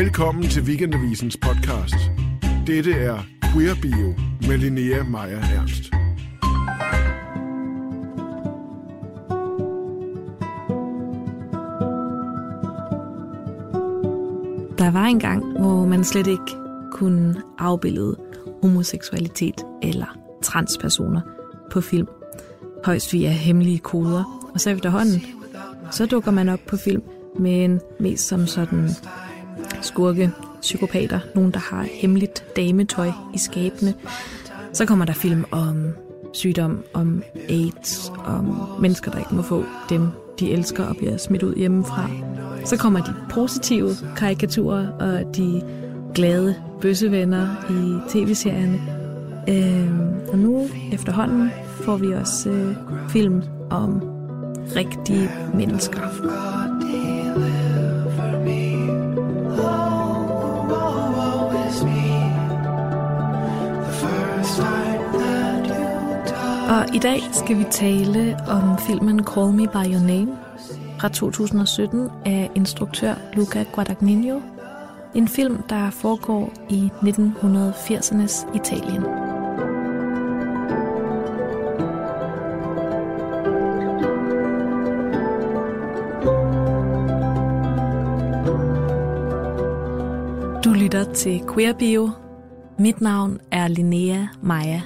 Velkommen 0.00 0.44
til 0.44 0.62
Weekendavisens 0.62 1.36
podcast. 1.36 1.94
Dette 2.66 2.92
er 2.92 3.18
Queer 3.52 3.74
Bio 3.82 4.14
med 4.48 4.58
Linnea 4.58 5.02
Meyer 5.02 5.38
Ernst. 5.38 5.90
Der 14.78 14.90
var 14.90 15.04
en 15.04 15.18
gang, 15.18 15.58
hvor 15.58 15.86
man 15.86 16.04
slet 16.04 16.26
ikke 16.26 16.56
kunne 16.92 17.42
afbillede 17.58 18.16
homoseksualitet 18.62 19.64
eller 19.82 20.18
transpersoner 20.42 21.20
på 21.72 21.80
film. 21.80 22.08
Højst 22.84 23.12
via 23.12 23.30
hemmelige 23.30 23.78
koder. 23.78 24.50
Og 24.54 24.60
så 24.60 24.70
efterhånden, 24.70 25.22
så 25.90 26.06
dukker 26.06 26.30
man 26.30 26.48
op 26.48 26.60
på 26.68 26.76
film 26.76 27.02
men 27.38 27.80
mest 28.00 28.28
som 28.28 28.46
sådan 28.46 28.88
skurke, 29.80 30.30
psykopater, 30.60 31.20
nogen 31.34 31.50
der 31.50 31.58
har 31.58 31.86
hemmeligt 31.92 32.44
dametøj 32.56 33.10
i 33.34 33.38
skabene. 33.38 33.94
Så 34.72 34.86
kommer 34.86 35.04
der 35.04 35.12
film 35.12 35.44
om 35.50 35.86
sygdom, 36.32 36.84
om 36.94 37.22
AIDS, 37.48 38.12
om 38.24 38.58
mennesker, 38.80 39.10
der 39.10 39.18
ikke 39.18 39.34
må 39.34 39.42
få 39.42 39.64
dem, 39.88 40.08
de 40.40 40.50
elsker 40.52 40.84
og 40.84 40.96
bliver 40.96 41.16
smidt 41.16 41.42
ud 41.42 41.54
hjemmefra. 41.54 42.10
Så 42.64 42.76
kommer 42.76 43.00
de 43.00 43.14
positive 43.30 43.90
karikaturer 44.16 44.88
og 44.88 45.36
de 45.36 45.62
glade 46.14 46.54
bøssevenner 46.80 47.48
i 47.70 48.10
tv-serierne. 48.10 48.80
Øh, 49.48 50.30
og 50.32 50.38
nu 50.38 50.68
efterhånden 50.92 51.50
får 51.84 51.96
vi 51.96 52.12
også 52.12 52.50
øh, 52.50 52.76
film 53.08 53.42
om 53.70 54.02
rigtige 54.76 55.30
mennesker. 55.54 56.00
Og 66.70 66.94
i 66.94 66.98
dag 66.98 67.20
skal 67.32 67.58
vi 67.58 67.64
tale 67.70 68.36
om 68.48 68.78
filmen 68.78 69.24
Call 69.24 69.52
Me 69.52 69.66
By 69.66 69.92
Your 69.92 70.06
Name 70.06 70.38
fra 71.00 71.08
2017 71.08 72.08
af 72.24 72.50
instruktør 72.54 73.14
Luca 73.34 73.64
Guadagnino. 73.72 74.40
En 75.14 75.28
film, 75.28 75.62
der 75.68 75.90
foregår 75.90 76.52
i 76.68 76.90
1980'ernes 77.02 78.56
Italien. 78.56 79.02
Du 90.64 90.70
lytter 90.72 91.12
til 91.14 91.42
Queer 91.54 91.72
Bio. 91.72 92.10
Mit 92.78 93.00
navn 93.00 93.38
er 93.50 93.68
Linnea 93.68 94.26
Maja 94.42 94.82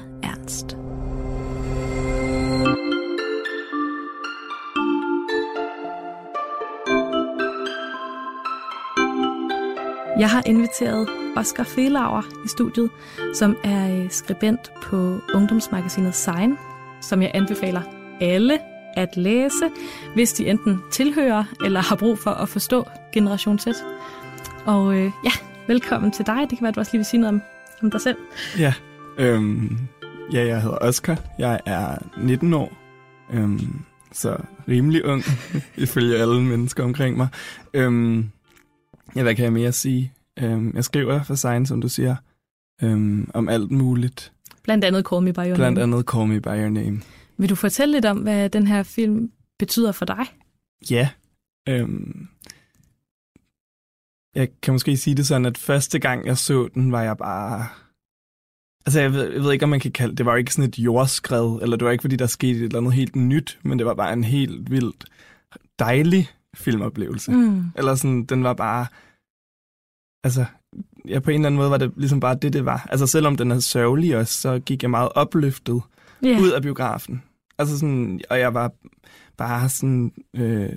Jeg 10.25 10.31
har 10.31 10.43
inviteret 10.47 11.09
Oscar 11.37 11.65
Felauer 11.65 12.23
i 12.45 12.49
studiet, 12.49 12.91
som 13.35 13.57
er 13.65 13.97
øh, 13.97 14.11
skribent 14.11 14.73
på 14.83 15.21
ungdomsmagasinet 15.35 16.15
Sign, 16.15 16.57
som 17.01 17.23
jeg 17.23 17.31
anbefaler 17.35 17.83
alle 18.21 18.59
at 18.97 19.17
læse, 19.17 19.71
hvis 20.15 20.33
de 20.33 20.47
enten 20.47 20.81
tilhører 20.91 21.45
eller 21.65 21.81
har 21.81 21.97
brug 21.97 22.19
for 22.19 22.31
at 22.31 22.49
forstå 22.49 22.85
Generation 23.13 23.59
Z. 23.59 23.67
Og 24.67 24.97
øh, 24.97 25.11
ja, 25.25 25.31
velkommen 25.67 26.13
til 26.13 26.27
dig. 26.27 26.37
Det 26.51 26.59
kan 26.59 26.63
være, 26.63 26.69
at 26.69 26.75
du 26.75 26.81
også 26.81 26.93
lige 26.93 26.99
vil 26.99 27.07
sige 27.07 27.21
noget 27.21 27.35
om, 27.35 27.43
om 27.83 27.91
dig 27.91 28.01
selv. 28.01 28.17
Ja, 28.59 28.75
øhm, 29.19 29.79
ja, 30.33 30.47
jeg 30.47 30.63
hedder 30.63 30.79
Oscar. 30.81 31.19
Jeg 31.39 31.61
er 31.67 31.99
19 32.19 32.55
år, 32.55 32.73
øhm, 33.33 33.81
så 34.13 34.37
rimelig 34.69 35.05
ung, 35.05 35.23
ifølge 35.77 36.17
alle 36.17 36.43
mennesker 36.43 36.85
omkring 36.85 37.17
mig. 37.17 37.29
Øhm, 37.75 38.31
ja, 39.17 39.23
hvad 39.23 39.35
kan 39.35 39.45
jeg 39.45 39.53
mere 39.53 39.73
sige? 39.73 40.14
Øhm, 40.41 40.73
jeg 40.75 40.85
skriver 40.85 41.23
for 41.23 41.35
Sign, 41.35 41.67
som 41.67 41.81
du 41.81 41.89
siger, 41.89 42.17
øhm, 42.83 43.31
om 43.35 43.49
alt 43.49 43.71
muligt. 43.71 44.33
Blandt 44.63 44.85
andet 44.85 45.07
Call 45.07 45.23
Me 45.23 45.33
By 45.33 45.39
Your 45.39 45.55
Blandt 45.55 45.79
Name. 45.79 45.83
andet 45.83 46.05
Call 46.07 46.27
Me 46.27 46.41
By 46.41 46.47
Your 46.47 46.69
Name. 46.69 47.01
Vil 47.37 47.51
du 47.51 47.55
fortælle 47.55 47.93
lidt 47.93 48.05
om, 48.05 48.19
hvad 48.19 48.51
den 48.51 48.67
her 48.67 48.83
film 48.83 49.31
betyder 49.59 49.93
for 49.93 50.05
dig? 50.05 50.27
Ja. 50.91 51.09
Øhm, 51.69 52.29
jeg 54.35 54.49
kan 54.63 54.75
måske 54.75 54.97
sige 54.97 55.15
det 55.15 55.27
sådan, 55.27 55.47
at 55.47 55.59
første 55.59 55.99
gang 55.99 56.27
jeg 56.27 56.39
så 56.39 56.69
den, 56.75 56.93
var 56.93 57.03
jeg 57.03 57.17
bare... 57.17 57.67
Altså, 58.87 59.01
jeg 59.01 59.13
ved, 59.13 59.33
jeg 59.33 59.43
ved 59.43 59.53
ikke, 59.53 59.63
om 59.63 59.69
man 59.69 59.81
kan 59.81 59.93
kalde 59.93 60.11
det. 60.11 60.19
Det 60.19 60.27
var 60.27 60.33
jo 60.33 60.39
ikke 60.39 60.55
sådan 60.55 60.69
et 60.69 60.79
jordskred, 60.79 61.63
eller 61.63 61.77
det 61.77 61.85
var 61.85 61.91
ikke, 61.91 62.03
fordi 62.03 62.17
der 62.17 62.27
skete 62.27 62.59
et 62.59 62.63
eller 62.63 62.79
andet 62.79 62.93
helt 62.93 63.17
nyt, 63.17 63.59
men 63.63 63.79
det 63.79 63.87
var 63.87 63.95
bare 63.95 64.13
en 64.13 64.25
helt 64.25 64.71
vildt 64.71 65.05
dejlig 65.79 66.31
filmoplevelse. 66.55 67.33
Mm. 67.33 67.65
Eller 67.77 67.95
sådan, 67.95 68.25
den 68.25 68.45
var 68.45 68.53
bare... 68.55 68.87
Altså, 70.25 70.45
ja, 71.09 71.21
på 71.21 71.31
en 71.31 71.35
eller 71.35 71.47
anden 71.47 71.59
måde 71.59 71.71
var 71.71 71.77
det 71.77 71.93
ligesom 71.97 72.21
bare 72.21 72.35
det, 72.43 72.53
det 72.53 72.65
var. 72.65 72.87
Altså, 72.91 73.07
selvom 73.07 73.37
den 73.37 73.51
er 73.51 73.59
sørgelig 73.59 74.17
også, 74.17 74.41
så 74.41 74.59
gik 74.59 74.83
jeg 74.83 74.91
meget 74.91 75.09
opløftet 75.15 75.83
Yeah. 76.27 76.43
ud 76.43 76.51
af 76.51 76.63
biografen. 76.63 77.23
Altså 77.59 77.79
sådan, 77.79 78.21
og 78.31 78.39
jeg 78.39 78.55
var 78.55 78.73
bare 79.37 79.69
sådan, 79.69 80.13
øh, 80.37 80.69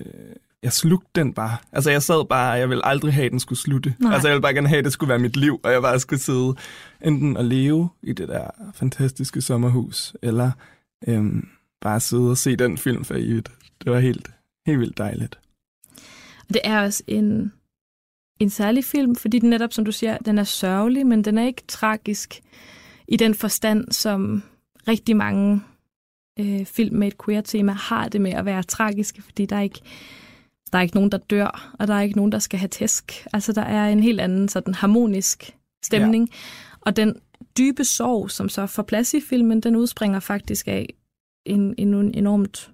jeg 0.63 0.73
slugte 0.73 1.09
den 1.15 1.33
bare. 1.33 1.57
Altså 1.71 1.91
jeg 1.91 2.03
sad 2.03 2.27
bare, 2.29 2.49
jeg 2.51 2.69
ville 2.69 2.85
aldrig 2.85 3.13
have, 3.13 3.25
at 3.25 3.31
den 3.31 3.39
skulle 3.39 3.59
slutte. 3.59 3.95
Nej. 3.99 4.13
Altså 4.13 4.27
jeg 4.27 4.33
ville 4.33 4.41
bare 4.41 4.53
gerne 4.53 4.67
have, 4.67 4.79
at 4.79 4.85
det 4.85 4.93
skulle 4.93 5.09
være 5.09 5.19
mit 5.19 5.35
liv, 5.35 5.59
og 5.63 5.71
jeg 5.71 5.81
bare 5.81 5.99
skulle 5.99 6.19
sidde 6.19 6.55
enten 7.01 7.37
og 7.37 7.45
leve 7.45 7.89
i 8.03 8.13
det 8.13 8.27
der 8.27 8.47
fantastiske 8.73 9.41
sommerhus, 9.41 10.15
eller 10.21 10.51
øhm, 11.07 11.47
bare 11.81 11.99
sidde 11.99 12.29
og 12.29 12.37
se 12.37 12.55
den 12.55 12.77
film 12.77 13.05
for 13.05 13.13
evigt. 13.13 13.51
Det 13.83 13.91
var 13.91 13.99
helt, 13.99 14.31
helt 14.65 14.79
vildt 14.79 14.97
dejligt. 14.97 15.39
Det 16.47 16.61
er 16.63 16.81
også 16.81 17.03
en, 17.07 17.51
en 18.39 18.49
særlig 18.49 18.85
film, 18.85 19.15
fordi 19.15 19.39
den 19.39 19.49
netop, 19.49 19.73
som 19.73 19.85
du 19.85 19.91
siger, 19.91 20.17
den 20.17 20.37
er 20.37 20.43
sørgelig, 20.43 21.07
men 21.07 21.23
den 21.23 21.37
er 21.37 21.45
ikke 21.45 21.63
tragisk 21.67 22.41
i 23.07 23.17
den 23.17 23.35
forstand, 23.35 23.91
som 23.91 24.43
rigtig 24.87 25.17
mange 25.17 25.61
øh, 26.39 26.65
film 26.65 26.95
med 26.95 27.07
et 27.07 27.15
queer-tema 27.25 27.71
har 27.71 28.07
det 28.07 28.21
med 28.21 28.31
at 28.31 28.45
være 28.45 28.63
tragiske, 28.63 29.21
fordi 29.21 29.45
der 29.45 29.55
er 29.55 29.61
ikke 29.61 29.81
der 30.71 30.77
er 30.77 30.81
ikke 30.81 30.95
nogen, 30.95 31.11
der 31.11 31.17
dør, 31.17 31.75
og 31.79 31.87
der 31.87 31.93
er 31.93 32.01
ikke 32.01 32.15
nogen, 32.15 32.31
der 32.31 32.39
skal 32.39 32.59
have 32.59 32.67
tæsk. 32.67 33.27
Altså, 33.33 33.53
der 33.53 33.61
er 33.61 33.89
en 33.89 34.03
helt 34.03 34.21
anden 34.21 34.49
sådan 34.49 34.73
harmonisk 34.73 35.55
stemning. 35.83 36.29
Ja. 36.31 36.35
Og 36.81 36.95
den 36.95 37.15
dybe 37.57 37.83
sorg, 37.83 38.31
som 38.31 38.49
så 38.49 38.65
får 38.65 38.83
plads 38.83 39.13
i 39.13 39.21
filmen, 39.21 39.61
den 39.61 39.75
udspringer 39.75 40.19
faktisk 40.19 40.67
af 40.67 40.93
en, 41.45 41.75
en 41.77 42.13
enormt 42.13 42.71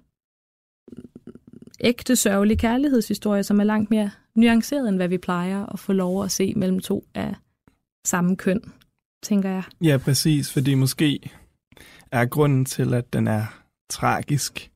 ægte 1.80 2.16
sørgelig 2.16 2.58
kærlighedshistorie, 2.58 3.42
som 3.42 3.60
er 3.60 3.64
langt 3.64 3.90
mere 3.90 4.10
nuanceret, 4.36 4.88
end 4.88 4.96
hvad 4.96 5.08
vi 5.08 5.18
plejer 5.18 5.66
at 5.66 5.78
få 5.78 5.92
lov 5.92 6.24
at 6.24 6.30
se 6.30 6.52
mellem 6.56 6.80
to 6.80 7.04
af 7.14 7.34
samme 8.06 8.36
køn, 8.36 8.60
tænker 9.22 9.50
jeg. 9.50 9.62
Ja, 9.80 9.96
præcis, 9.96 10.52
fordi 10.52 10.74
måske 10.74 11.30
er 12.12 12.24
grunden 12.24 12.64
til, 12.64 12.94
at 12.94 13.12
den 13.12 13.28
er 13.28 13.44
tragisk, 13.90 14.70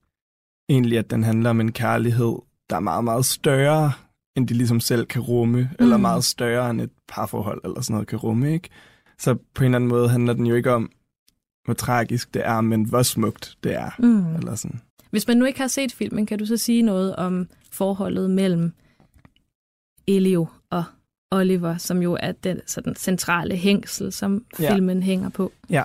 egentlig 0.68 0.98
at 0.98 1.10
den 1.10 1.24
handler 1.24 1.50
om 1.50 1.60
en 1.60 1.72
kærlighed, 1.72 2.34
der 2.70 2.76
er 2.76 2.80
meget, 2.80 3.04
meget 3.04 3.24
større, 3.24 3.92
end 4.36 4.48
de 4.48 4.54
ligesom 4.54 4.80
selv 4.80 5.06
kan 5.06 5.22
rumme, 5.22 5.60
mm. 5.62 5.84
eller 5.84 5.96
meget 5.96 6.24
større 6.24 6.70
end 6.70 6.80
et 6.80 6.90
parforhold 7.08 7.60
eller 7.64 7.80
sådan 7.80 7.94
noget 7.94 8.08
kan 8.08 8.18
rumme, 8.18 8.52
ikke? 8.52 8.68
Så 9.18 9.34
på 9.54 9.62
en 9.62 9.64
eller 9.64 9.76
anden 9.76 9.88
måde 9.88 10.08
handler 10.08 10.32
den 10.32 10.46
jo 10.46 10.54
ikke 10.54 10.72
om, 10.72 10.90
hvor 11.64 11.74
tragisk 11.74 12.34
det 12.34 12.46
er, 12.46 12.60
men 12.60 12.84
hvor 12.84 13.02
smukt 13.02 13.56
det 13.64 13.74
er, 13.74 13.90
Mm. 13.98 14.34
eller 14.34 14.54
sådan. 14.54 14.80
Hvis 15.10 15.26
man 15.28 15.36
nu 15.36 15.44
ikke 15.44 15.60
har 15.60 15.66
set 15.66 15.92
filmen, 15.92 16.26
kan 16.26 16.38
du 16.38 16.46
så 16.46 16.56
sige 16.56 16.82
noget 16.82 17.16
om 17.16 17.48
forholdet 17.72 18.30
mellem 18.30 18.72
Elio 20.08 20.46
og 20.70 20.84
Oliver, 21.30 21.76
som 21.76 22.02
jo 22.02 22.16
er 22.20 22.32
den 22.32 22.60
sådan 22.66 22.94
centrale 22.96 23.56
hængsel, 23.56 24.12
som 24.12 24.44
Ja. 24.60 24.74
filmen 24.74 25.02
hænger 25.02 25.28
på. 25.28 25.52
Ja, 25.70 25.82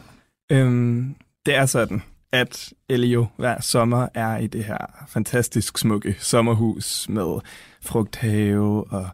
øhm, 0.51 1.15
det 1.45 1.55
er 1.55 1.65
sådan, 1.65 2.01
at 2.31 2.73
Elio 2.89 3.25
hver 3.37 3.61
sommer 3.61 4.07
er 4.13 4.37
i 4.37 4.47
det 4.47 4.63
her 4.63 5.05
fantastisk 5.07 5.77
smukke 5.77 6.15
sommerhus 6.19 7.09
med 7.09 7.39
frugthave 7.81 8.83
og 8.83 9.09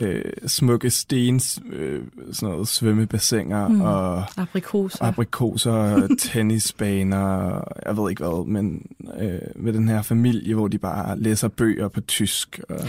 øh, 0.00 0.32
smukke 0.46 0.90
stens, 0.90 1.60
øh, 1.72 2.02
sådan 2.32 2.52
noget 2.52 2.68
svømmebassiner 2.68 3.68
Mm. 3.68 3.80
og 3.80 4.24
Aprikoser. 4.36 5.04
aprikoser, 5.04 6.08
tennisbaner, 6.18 7.62
jeg 7.86 7.96
ved 7.96 8.10
ikke 8.10 8.22
hvad, 8.24 8.46
men 8.46 8.86
øh, 9.18 9.38
med 9.56 9.72
den 9.72 9.88
her 9.88 10.02
familie, 10.02 10.54
hvor 10.54 10.68
de 10.68 10.78
bare 10.78 11.18
læser 11.18 11.48
bøger 11.48 11.88
på 11.88 12.00
tysk, 12.00 12.60
og 12.68 12.80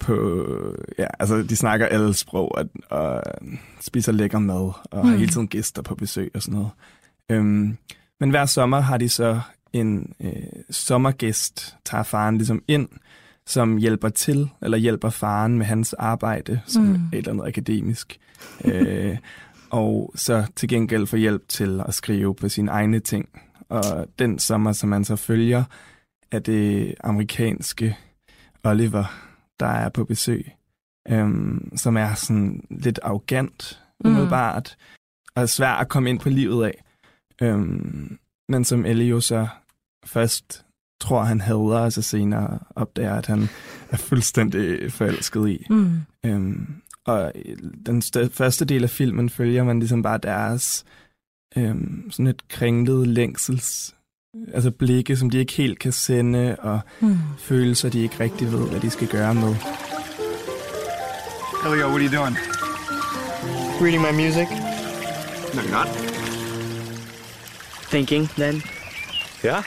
på, 0.00 0.44
ja, 0.98 1.06
altså 1.18 1.42
de 1.42 1.56
snakker 1.56 1.86
alle 1.86 2.14
sprog, 2.14 2.54
og, 2.54 2.68
og 2.90 3.22
spiser 3.80 4.12
lækker 4.12 4.38
mad, 4.38 4.72
og 4.90 5.04
mm. 5.04 5.08
har 5.10 5.16
hele 5.16 5.32
tiden 5.32 5.48
gæster 5.48 5.82
på 5.82 5.94
besøg 5.94 6.30
og 6.34 6.42
sådan 6.42 6.54
noget. 6.58 6.70
Øhm, 7.30 7.76
men 8.20 8.30
hver 8.30 8.46
sommer 8.46 8.80
har 8.80 8.96
de 8.96 9.08
så 9.08 9.40
en 9.72 10.12
øh, 10.20 10.32
sommergæst, 10.70 11.76
tager 11.84 12.02
faren 12.02 12.36
ligesom 12.36 12.62
ind, 12.68 12.88
som 13.46 13.76
hjælper 13.76 14.08
til, 14.08 14.50
eller 14.62 14.78
hjælper 14.78 15.10
faren 15.10 15.58
med 15.58 15.66
hans 15.66 15.92
arbejde, 15.92 16.60
som 16.66 16.82
mm. 16.82 16.94
et 16.94 17.00
eller 17.12 17.30
andet 17.32 17.46
akademisk. 17.46 18.18
øh, 18.64 19.18
og 19.70 20.12
så 20.14 20.46
til 20.56 20.68
gengæld 20.68 21.06
får 21.06 21.16
hjælp 21.16 21.48
til 21.48 21.82
at 21.88 21.94
skrive 21.94 22.34
på 22.34 22.48
sine 22.48 22.70
egne 22.70 23.00
ting. 23.00 23.28
Og 23.68 24.06
den 24.18 24.38
sommer, 24.38 24.72
som 24.72 24.88
man 24.88 25.04
så 25.04 25.16
følger, 25.16 25.64
er 26.30 26.38
det 26.38 26.94
amerikanske 27.04 27.96
Oliver, 28.64 29.04
der 29.60 29.66
er 29.66 29.88
på 29.88 30.04
besøg, 30.04 30.52
øhm, 31.08 31.76
som 31.76 31.96
er 31.96 32.14
sådan 32.14 32.66
lidt 32.70 32.98
arrogant, 33.02 33.82
mm. 34.00 34.10
umiddelbart, 34.10 34.76
og 35.34 35.42
er 35.42 35.46
svær 35.46 35.72
at 35.72 35.88
komme 35.88 36.10
ind 36.10 36.20
på 36.20 36.28
livet 36.28 36.64
af. 36.64 36.84
Øhm, 37.42 38.18
men 38.48 38.64
som 38.64 38.84
Ellie 38.84 39.08
jo 39.08 39.20
så 39.20 39.46
først 40.04 40.65
tror, 41.00 41.22
han 41.22 41.40
hader, 41.40 41.78
og 41.78 41.92
så 41.92 42.02
senere 42.02 42.58
opdager, 42.76 43.14
at 43.14 43.26
han 43.26 43.48
er 43.90 43.96
fuldstændig 43.96 44.92
forelsket 44.92 45.48
i. 45.48 45.66
Mm. 45.70 46.00
Øhm, 46.24 46.74
og 47.06 47.32
den 47.86 48.02
første 48.32 48.64
del 48.64 48.82
af 48.82 48.90
filmen 48.90 49.30
følger 49.30 49.64
man 49.64 49.78
ligesom 49.78 50.02
bare 50.02 50.18
deres 50.18 50.84
øhm, 51.56 52.10
sådan 52.10 52.26
et 52.26 52.48
kringlet 52.48 53.08
længsels 53.08 53.96
altså 54.54 54.70
blikke, 54.70 55.16
som 55.16 55.30
de 55.30 55.38
ikke 55.38 55.52
helt 55.52 55.78
kan 55.78 55.92
sende, 55.92 56.56
og 56.58 56.80
mm. 57.00 57.18
følelser, 57.38 57.88
de 57.88 58.02
ikke 58.02 58.20
rigtig 58.20 58.52
ved, 58.52 58.68
hvad 58.68 58.80
de 58.80 58.90
skal 58.90 59.08
gøre 59.08 59.34
med. 59.34 59.54
Elio, 61.66 61.86
what 61.86 62.02
are 62.02 62.04
you 62.04 62.18
doing? 62.18 62.36
Reading 63.80 64.02
my 64.02 64.24
music. 64.24 64.48
No, 65.54 65.62
you're 65.62 65.70
not. 65.70 65.88
Thinking, 67.90 68.28
then. 68.28 68.62
Yeah? 69.44 69.62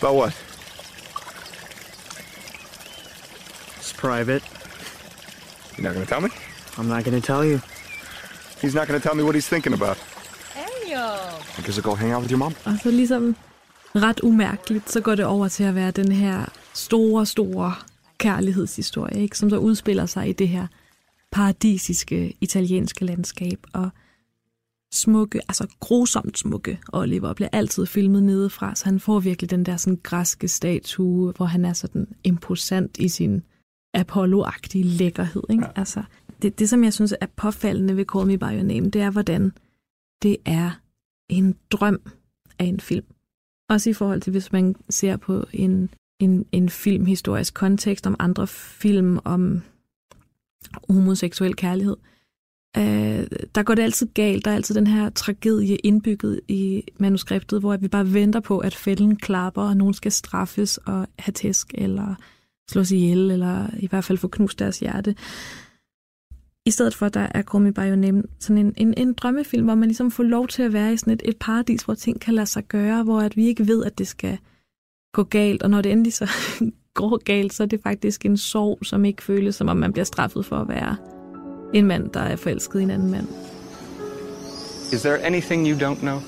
About 0.00 0.14
what? 0.14 0.34
It's 3.76 3.92
private. 3.92 4.42
You're 5.76 5.84
not 5.86 5.94
gonna 5.94 6.06
tell 6.06 6.20
me? 6.20 6.30
I'm 6.78 6.88
not 6.88 7.04
gonna 7.04 7.20
tell 7.20 7.44
you. 7.44 7.60
He's 8.62 8.74
not 8.74 8.86
gonna 8.88 9.00
tell 9.00 9.14
me 9.14 9.22
what 9.22 9.34
he's 9.34 9.48
thinking 9.48 9.74
about. 9.74 9.98
I 11.58 11.62
guess 11.62 11.76
I'll 11.76 11.82
go 11.82 11.94
hang 11.94 12.12
out 12.12 12.22
with 12.22 12.30
your 12.30 12.38
mom. 12.38 12.54
Og 12.64 12.78
så 12.82 12.90
ligesom 12.90 13.36
ret 13.94 14.20
umærkeligt, 14.22 14.90
så 14.90 15.00
går 15.00 15.14
det 15.14 15.24
over 15.24 15.48
til 15.48 15.64
at 15.64 15.74
være 15.74 15.90
den 15.90 16.12
her 16.12 16.44
store, 16.74 17.26
store 17.26 17.74
kærlighedshistorie, 18.18 19.22
ikke? 19.22 19.38
som 19.38 19.50
så 19.50 19.56
udspiller 19.56 20.06
sig 20.06 20.28
i 20.28 20.32
det 20.32 20.48
her 20.48 20.66
paradisiske 21.32 22.36
italienske 22.40 23.04
landskab. 23.04 23.58
Og 23.72 23.90
smukke, 24.92 25.40
altså 25.48 25.66
grusomt 25.80 26.38
smukke 26.38 26.78
Oliver 26.92 27.34
bliver 27.34 27.48
altid 27.52 27.86
filmet 27.86 28.22
nedefra, 28.22 28.74
så 28.74 28.84
han 28.84 29.00
får 29.00 29.20
virkelig 29.20 29.50
den 29.50 29.66
der 29.66 29.76
sådan 29.76 30.00
græske 30.02 30.48
statue, 30.48 31.32
hvor 31.32 31.46
han 31.46 31.64
er 31.64 31.72
sådan 31.72 32.08
imposant 32.24 32.98
i 32.98 33.08
sin 33.08 33.42
Apollo-agtige 33.96 34.84
lækkerhed. 34.84 35.42
Ikke? 35.50 35.64
Ja. 35.64 35.72
Altså, 35.76 36.02
det, 36.42 36.58
det, 36.58 36.68
som 36.68 36.84
jeg 36.84 36.92
synes 36.92 37.14
er 37.20 37.26
påfaldende 37.36 37.96
ved 37.96 38.04
Call 38.04 38.26
Me 38.26 38.38
By 38.38 38.42
Your 38.42 38.62
Name, 38.62 38.90
det 38.90 39.02
er, 39.02 39.10
hvordan 39.10 39.52
det 40.22 40.36
er 40.44 40.70
en 41.28 41.56
drøm 41.70 42.00
af 42.58 42.64
en 42.64 42.80
film. 42.80 43.06
Også 43.68 43.90
i 43.90 43.92
forhold 43.92 44.20
til, 44.20 44.30
hvis 44.30 44.52
man 44.52 44.76
ser 44.88 45.16
på 45.16 45.44
en, 45.52 45.90
en, 46.20 46.46
en 46.52 46.68
filmhistorisk 46.68 47.54
kontekst 47.54 48.06
om 48.06 48.16
andre 48.18 48.46
film 48.46 49.18
om 49.24 49.62
homoseksuel 50.88 51.56
kærlighed. 51.56 51.96
Øh, 52.76 53.26
der 53.54 53.62
går 53.62 53.74
det 53.74 53.82
altid 53.82 54.06
galt. 54.14 54.44
Der 54.44 54.50
er 54.50 54.54
altid 54.54 54.74
den 54.74 54.86
her 54.86 55.10
tragedie 55.10 55.76
indbygget 55.76 56.40
i 56.48 56.82
manuskriptet, 56.98 57.60
hvor 57.60 57.76
vi 57.76 57.88
bare 57.88 58.12
venter 58.12 58.40
på, 58.40 58.58
at 58.58 58.74
fælden 58.74 59.16
klapper, 59.16 59.62
og 59.62 59.76
nogen 59.76 59.94
skal 59.94 60.12
straffes 60.12 60.78
og 60.78 61.06
have 61.18 61.32
tæsk, 61.32 61.74
eller 61.74 62.14
slås 62.70 62.90
ihjel, 62.90 63.30
eller 63.30 63.66
i 63.78 63.86
hvert 63.86 64.04
fald 64.04 64.18
få 64.18 64.28
knust 64.28 64.58
deres 64.58 64.78
hjerte. 64.78 65.14
I 66.66 66.70
stedet 66.70 66.94
for, 66.94 67.08
der 67.08 67.28
er 67.34 67.42
Call 67.42 67.64
Me 67.64 67.72
By 67.72 67.80
Your 67.80 67.96
Name 67.96 68.22
sådan 68.38 68.58
en, 68.58 68.74
en, 68.76 68.94
en 68.96 69.12
drømmefilm, 69.12 69.64
hvor 69.64 69.74
man 69.74 69.88
ligesom 69.88 70.10
får 70.10 70.22
lov 70.22 70.48
til 70.48 70.62
at 70.62 70.72
være 70.72 70.92
i 70.92 70.96
sådan 70.96 71.12
et, 71.12 71.22
et 71.24 71.36
paradis, 71.36 71.82
hvor 71.82 71.94
ting 71.94 72.20
kan 72.20 72.34
lade 72.34 72.46
sig 72.46 72.64
gøre, 72.64 73.02
hvor 73.02 73.20
at 73.20 73.36
vi 73.36 73.46
ikke 73.46 73.66
ved, 73.66 73.84
at 73.84 73.98
det 73.98 74.08
skal 74.08 74.38
gå 75.12 75.22
galt, 75.22 75.62
og 75.62 75.70
når 75.70 75.80
det 75.80 75.92
endelig 75.92 76.12
så 76.12 76.30
går 76.94 77.24
galt, 77.24 77.52
så 77.52 77.62
er 77.62 77.66
det 77.66 77.80
faktisk 77.82 78.26
en 78.26 78.36
sorg, 78.36 78.78
som 78.82 79.04
ikke 79.04 79.22
føles, 79.22 79.54
som 79.54 79.68
om 79.68 79.76
man 79.76 79.92
bliver 79.92 80.04
straffet 80.04 80.46
for 80.46 80.56
at 80.56 80.68
være 80.68 80.96
en 81.78 81.86
mand, 81.86 82.10
der 82.10 82.20
er 82.20 82.36
forelsket 82.36 82.80
i 82.80 82.82
en 82.82 82.90
anden 82.90 83.10
mand. 83.10 83.28
Is 84.92 85.02
there 85.02 85.26
anything 85.26 85.66
you 85.66 85.76
don't 85.76 86.00
know? 86.00 86.20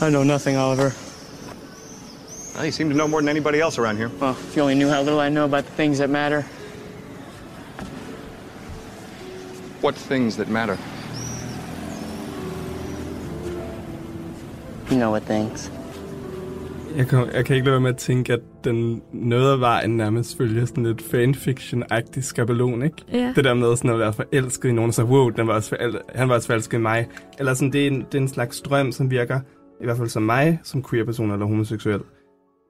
I 0.00 0.10
know 0.10 0.24
nothing, 0.24 0.56
Oliver. 0.56 0.92
Well, 2.54 2.64
you 2.64 2.72
seem 2.72 2.88
to 2.88 2.94
know 2.94 3.08
more 3.08 3.20
than 3.20 3.28
anybody 3.28 3.60
else 3.60 3.78
around 3.78 3.96
here. 3.96 4.10
Well, 4.20 4.30
if 4.30 4.56
you 4.56 4.62
only 4.62 4.74
knew 4.74 4.88
how 4.88 5.02
little 5.02 5.20
I 5.20 5.28
know 5.28 5.44
about 5.44 5.64
the 5.64 5.72
things 5.72 5.98
that 5.98 6.08
matter. 6.08 6.42
What 9.82 9.94
things 9.94 10.36
that 10.36 10.48
matter? 10.48 10.78
You 14.90 14.96
know 14.96 15.10
what 15.10 15.24
things. 15.24 15.70
Jeg 16.96 17.06
kan, 17.08 17.18
jeg 17.34 17.44
kan 17.44 17.56
ikke 17.56 17.64
lade 17.66 17.72
være 17.72 17.80
med 17.80 17.90
at 17.90 17.96
tænke, 17.96 18.32
at 18.32 18.40
den 18.64 19.02
noget 19.12 19.52
af 19.52 19.60
vejen 19.60 19.96
nærmest 19.96 20.36
følger 20.36 20.64
sådan 20.64 20.86
lidt 20.86 21.02
fanfiction-agtig 21.02 22.20
skabelon, 22.20 22.82
ikke? 22.82 22.96
Ja. 23.12 23.32
Det 23.36 23.44
der 23.44 23.54
med 23.54 23.76
sådan 23.76 23.90
at 23.90 23.98
være 23.98 24.12
forelsket 24.12 24.68
i 24.68 24.72
nogen, 24.72 24.88
og 24.88 24.94
så 24.94 25.04
wow, 25.04 25.28
den 25.28 25.46
var 25.46 25.54
også 25.54 25.74
forel- 25.74 26.18
han 26.18 26.28
var 26.28 26.34
også 26.34 26.46
forelsket 26.46 26.78
i 26.78 26.80
mig. 26.80 27.06
Eller 27.38 27.54
sådan, 27.54 27.72
det 27.72 27.82
er, 27.82 27.86
en, 27.86 28.00
det 28.12 28.14
er 28.18 28.22
en 28.22 28.28
slags 28.28 28.60
drøm, 28.60 28.92
som 28.92 29.10
virker, 29.10 29.40
i 29.80 29.84
hvert 29.84 29.96
fald 29.96 30.08
som 30.08 30.22
mig, 30.22 30.60
som 30.64 30.84
queer-person 30.90 31.30
eller 31.30 31.46
homoseksuel, 31.46 32.00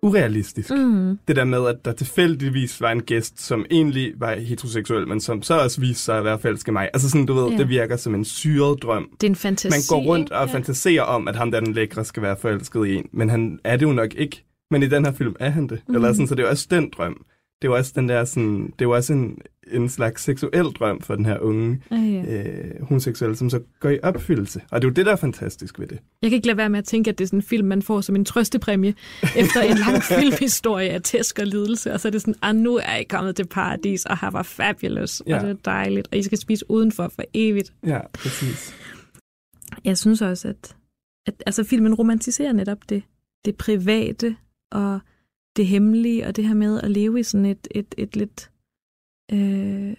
urealistisk. 0.07 0.71
Mm. 0.71 1.19
Det 1.29 1.37
der 1.37 1.45
med, 1.45 1.67
at 1.67 1.85
der 1.85 1.93
tilfældigvis 1.93 2.81
var 2.81 2.91
en 2.91 3.03
gæst, 3.03 3.41
som 3.41 3.67
egentlig 3.71 4.13
var 4.17 4.35
heteroseksuel, 4.35 5.09
men 5.09 5.21
som 5.21 5.43
så 5.43 5.59
også 5.59 5.81
viste 5.81 6.03
sig 6.03 6.19
at 6.19 6.25
være 6.25 6.39
forelsket 6.39 6.73
mig. 6.73 6.91
Altså 6.95 7.11
sådan, 7.11 7.27
du 7.27 7.35
ved, 7.35 7.49
yeah. 7.49 7.59
det 7.59 7.69
virker 7.69 7.97
som 7.97 8.15
en 8.15 8.25
syret 8.25 8.83
drøm. 8.83 9.09
Det 9.21 9.27
er 9.27 9.31
en 9.31 9.37
fantasi. 9.37 9.93
Man 9.93 10.01
går 10.01 10.07
rundt 10.07 10.33
og 10.33 10.47
ja. 10.47 10.55
fantaserer 10.55 11.03
om, 11.03 11.29
at 11.29 11.37
ham 11.37 11.51
der 11.51 11.61
den 11.61 11.73
lækre 11.73 12.05
skal 12.05 12.23
være 12.23 12.37
forelsket 12.41 12.87
i 12.87 12.95
en, 12.95 13.09
men 13.13 13.31
han 13.31 13.59
er 13.65 13.77
det 13.77 13.87
jo 13.87 13.93
nok 13.93 14.15
ikke. 14.15 14.45
Men 14.71 14.83
i 14.83 14.87
den 14.87 15.05
her 15.05 15.13
film 15.13 15.35
er 15.41 15.51
han 15.51 15.69
det. 15.69 15.81
Mm. 15.89 15.95
Eller 15.95 16.13
sådan, 16.13 16.27
så 16.27 16.35
det 16.35 16.45
er 16.45 16.51
også 16.51 16.67
den 16.71 16.91
drøm. 16.97 17.25
Det 17.63 17.69
er 17.69 17.73
også 17.73 17.93
den 17.95 18.09
der 18.09 18.25
sådan, 18.25 18.73
det 18.79 18.85
er 18.85 18.89
også 18.89 19.13
en, 19.13 19.39
en 19.73 19.89
slags 19.89 20.23
seksuel 20.23 20.65
drøm 20.65 21.01
for 21.01 21.15
den 21.15 21.27
her 21.27 21.39
unge 21.39 21.83
Ja, 21.91 21.97
ja. 21.97 22.43
øh, 22.43 22.83
homoseksuelle, 22.83 23.37
som 23.37 23.51
så 23.51 23.61
går 23.81 23.91
i 23.91 23.99
opfyldelse. 24.03 24.61
Og 24.71 24.83
det 24.83 24.87
er 24.87 24.91
jo 24.91 24.95
det, 24.95 25.07
der 25.07 25.13
er 25.13 25.17
fantastisk 25.17 25.79
ved 25.79 25.87
det. 25.87 25.99
Jeg 26.23 26.31
kan 26.31 26.37
ikke 26.37 26.47
lade 26.47 26.57
være 26.57 26.69
med 26.69 26.79
at 26.79 26.85
tænke, 26.85 27.11
at 27.11 27.19
det 27.19 27.25
er 27.25 27.27
sådan 27.27 27.39
en 27.39 27.43
film, 27.43 27.69
man 27.69 27.83
får 27.83 28.01
som 28.01 28.17
en 28.17 28.25
trøstepræmie 28.25 28.95
efter 29.37 29.61
en 29.61 29.79
lang 29.79 30.03
filmhistorie 30.03 30.91
af 30.91 31.03
tæsk 31.03 31.39
og 31.39 31.47
lidelse. 31.47 31.93
Og 31.93 32.01
så 32.01 32.09
er 32.09 32.13
det 32.13 32.21
sådan, 32.21 32.35
ah, 32.43 32.57
nu 32.57 32.77
er 32.77 32.97
I 32.97 33.03
kommet 33.03 33.37
til 33.37 33.47
paradis, 33.47 34.07
og 34.07 34.21
her 34.21 34.31
var 34.31 34.43
fabulous, 34.43 35.23
ja. 35.27 35.37
og 35.37 35.43
det 35.43 35.51
er 35.51 35.55
dejligt, 35.65 36.09
og 36.13 36.19
I 36.19 36.23
skal 36.23 36.39
spise 36.39 36.71
udenfor 36.71 37.09
for 37.09 37.23
evigt. 37.35 37.73
Ja, 37.87 38.01
præcis. 38.15 38.75
Jeg 39.85 39.99
synes 39.99 40.23
også, 40.23 40.49
at, 40.49 40.77
at 41.27 41.43
altså, 41.47 41.65
filmen 41.65 41.95
romantiserer 41.95 42.53
netop 42.53 42.79
det, 42.89 43.03
det 43.45 43.57
private 43.57 44.37
og 44.73 45.01
det 45.57 45.67
hemmelige, 45.67 46.27
og 46.27 46.37
det 46.37 46.47
her 46.47 46.55
med 46.55 46.81
at 46.81 46.91
leve 46.91 47.21
i 47.21 47.23
sådan 47.23 47.47
et, 47.47 47.69
et, 47.71 47.95
et 47.99 48.17
lidt 48.17 48.51
øh, 49.33 49.97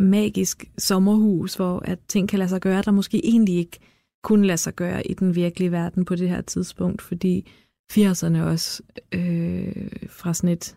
magisk 0.00 0.70
sommerhus, 0.78 1.54
hvor 1.54 1.78
at 1.78 1.98
ting 2.08 2.28
kan 2.28 2.38
lade 2.38 2.48
sig 2.48 2.60
gøre, 2.60 2.82
der 2.82 2.90
måske 2.90 3.26
egentlig 3.26 3.56
ikke 3.56 3.78
kunne 4.22 4.46
lade 4.46 4.58
sig 4.58 4.74
gøre 4.74 5.06
i 5.06 5.14
den 5.14 5.34
virkelige 5.34 5.72
verden 5.72 6.04
på 6.04 6.14
det 6.14 6.28
her 6.28 6.40
tidspunkt, 6.40 7.02
fordi 7.02 7.48
80'erne 7.92 8.38
også 8.38 8.82
øh, 9.14 10.08
fra 10.08 10.34
sådan 10.34 10.50
et 10.50 10.76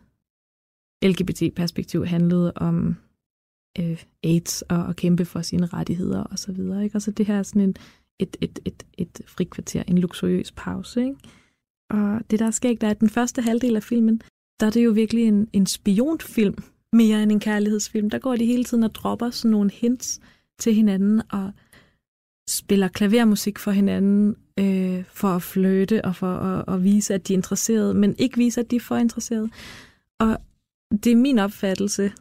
LGBT-perspektiv 1.05 2.05
handlede 2.05 2.53
om 2.55 2.95
øh, 3.79 4.03
AIDS 4.23 4.61
og 4.61 4.89
at 4.89 4.95
kæmpe 4.95 5.25
for 5.25 5.41
sine 5.41 5.65
rettigheder 5.65 6.23
og 6.23 6.39
så 6.39 6.51
videre. 6.51 6.83
Ikke? 6.83 6.95
Og 6.95 7.01
så 7.01 7.11
det 7.11 7.25
her 7.25 7.39
er 7.39 7.43
sådan 7.43 7.61
en, 7.61 7.75
et, 8.19 8.37
et, 8.41 8.59
et, 8.65 8.85
et 8.97 9.21
frikvarter, 9.25 9.83
en 9.87 9.97
luksuriøs 9.97 10.51
pause. 10.51 11.01
Ikke? 11.01 11.15
Og 11.89 12.21
det, 12.31 12.39
der 12.39 12.45
er 12.45 12.51
skægt, 12.51 12.83
er, 12.83 12.89
at 12.89 12.99
den 12.99 13.09
første 13.09 13.41
halvdel 13.41 13.75
af 13.75 13.83
filmen, 13.83 14.21
der 14.59 14.65
er 14.65 14.71
det 14.71 14.85
jo 14.85 14.91
virkelig 14.91 15.27
en, 15.27 15.47
en 15.53 15.65
spionfilm, 15.65 16.63
mere 16.93 17.23
end 17.23 17.31
en 17.31 17.39
kærlighedsfilm. 17.39 18.09
Der 18.09 18.19
går 18.19 18.35
de 18.35 18.45
hele 18.45 18.63
tiden 18.63 18.83
og 18.83 18.95
dropper 18.95 19.29
sådan 19.29 19.51
nogle 19.51 19.71
hints 19.71 20.19
til 20.59 20.73
hinanden, 20.73 21.21
og 21.31 21.51
spiller 22.49 22.87
klavermusik 22.87 23.59
for 23.59 23.71
hinanden, 23.71 24.35
øh, 24.59 25.03
for 25.13 25.27
at 25.27 25.41
flytte 25.41 26.05
og 26.05 26.15
for 26.15 26.35
at, 26.35 26.73
at 26.73 26.83
vise, 26.83 27.13
at 27.13 27.27
de 27.27 27.33
er 27.33 27.37
interesserede, 27.37 27.93
men 27.93 28.15
ikke 28.17 28.37
vise, 28.37 28.59
at 28.59 28.71
de 28.71 28.75
er 28.75 28.79
for 28.79 28.95
interesserede. 28.95 29.49
Og 30.19 30.37
det 31.03 31.11
er 31.11 31.15
min 31.15 31.39
opfattelse, 31.39 32.11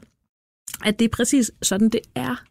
at 0.84 0.98
det 0.98 1.04
er 1.04 1.08
præcis 1.08 1.52
sådan, 1.62 1.88
det 1.88 2.00
er 2.14 2.44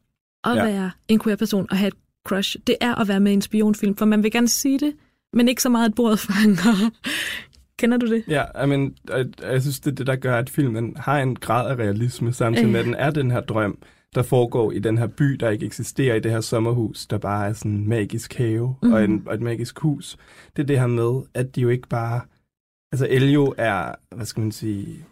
at 0.43 0.55
ja. 0.55 0.65
være 0.65 0.91
en 1.07 1.19
queer 1.19 1.35
person 1.35 1.67
og 1.69 1.77
have 1.77 1.87
et 1.87 1.93
crush. 2.27 2.57
Det 2.67 2.75
er 2.81 2.95
at 2.95 3.07
være 3.07 3.19
med 3.19 3.31
i 3.31 3.33
en 3.33 3.41
spionfilm, 3.41 3.95
for 3.95 4.05
man 4.05 4.23
vil 4.23 4.31
gerne 4.31 4.47
sige 4.47 4.79
det, 4.79 4.95
men 5.33 5.47
ikke 5.47 5.61
så 5.61 5.69
meget, 5.69 5.89
at 5.89 5.95
bordet 5.95 6.19
fanger. 6.19 6.91
Kender 7.79 7.97
du 7.97 8.05
det? 8.05 8.23
Ja, 8.27 8.63
I 8.63 8.67
mean, 8.67 8.95
jeg, 9.09 9.25
jeg 9.41 9.61
synes, 9.61 9.79
det 9.79 9.91
er 9.91 9.95
det, 9.95 10.07
der 10.07 10.15
gør, 10.15 10.37
at 10.37 10.49
filmen 10.49 10.97
har 10.97 11.19
en 11.19 11.35
grad 11.35 11.71
af 11.71 11.75
realisme, 11.75 12.33
samtidig 12.33 12.69
med, 12.69 12.79
at 12.79 12.85
den 12.85 12.93
er 12.93 13.09
den 13.09 13.31
her 13.31 13.41
drøm. 13.41 13.77
der 14.15 14.23
foregår 14.23 14.71
i 14.71 14.79
den 14.79 14.97
her 14.97 15.07
by, 15.07 15.25
der 15.25 15.49
ikke 15.49 15.65
eksisterer 15.65 16.15
i 16.15 16.19
det 16.19 16.31
her 16.31 16.41
sommerhus, 16.41 17.07
der 17.07 17.17
bare 17.17 17.47
er 17.47 17.53
sådan 17.53 17.71
en 17.71 17.89
magisk 17.89 18.33
have 18.33 18.75
mm. 18.83 18.93
og, 18.93 19.03
en, 19.03 19.23
og 19.25 19.33
et 19.33 19.41
magisk 19.41 19.79
hus. 19.79 20.17
Det 20.55 20.61
er 20.61 20.67
det 20.67 20.79
her 20.79 20.87
med, 20.87 21.21
at 21.33 21.55
de 21.55 21.61
jo 21.61 21.69
ikke 21.69 21.87
bare... 21.87 22.21
Altså 22.91 23.07
Elio 23.09 23.53
er, 23.57 23.91
hvad 24.15 24.25
skal 24.25 24.41
man 24.41 24.51
sige, 24.51 25.05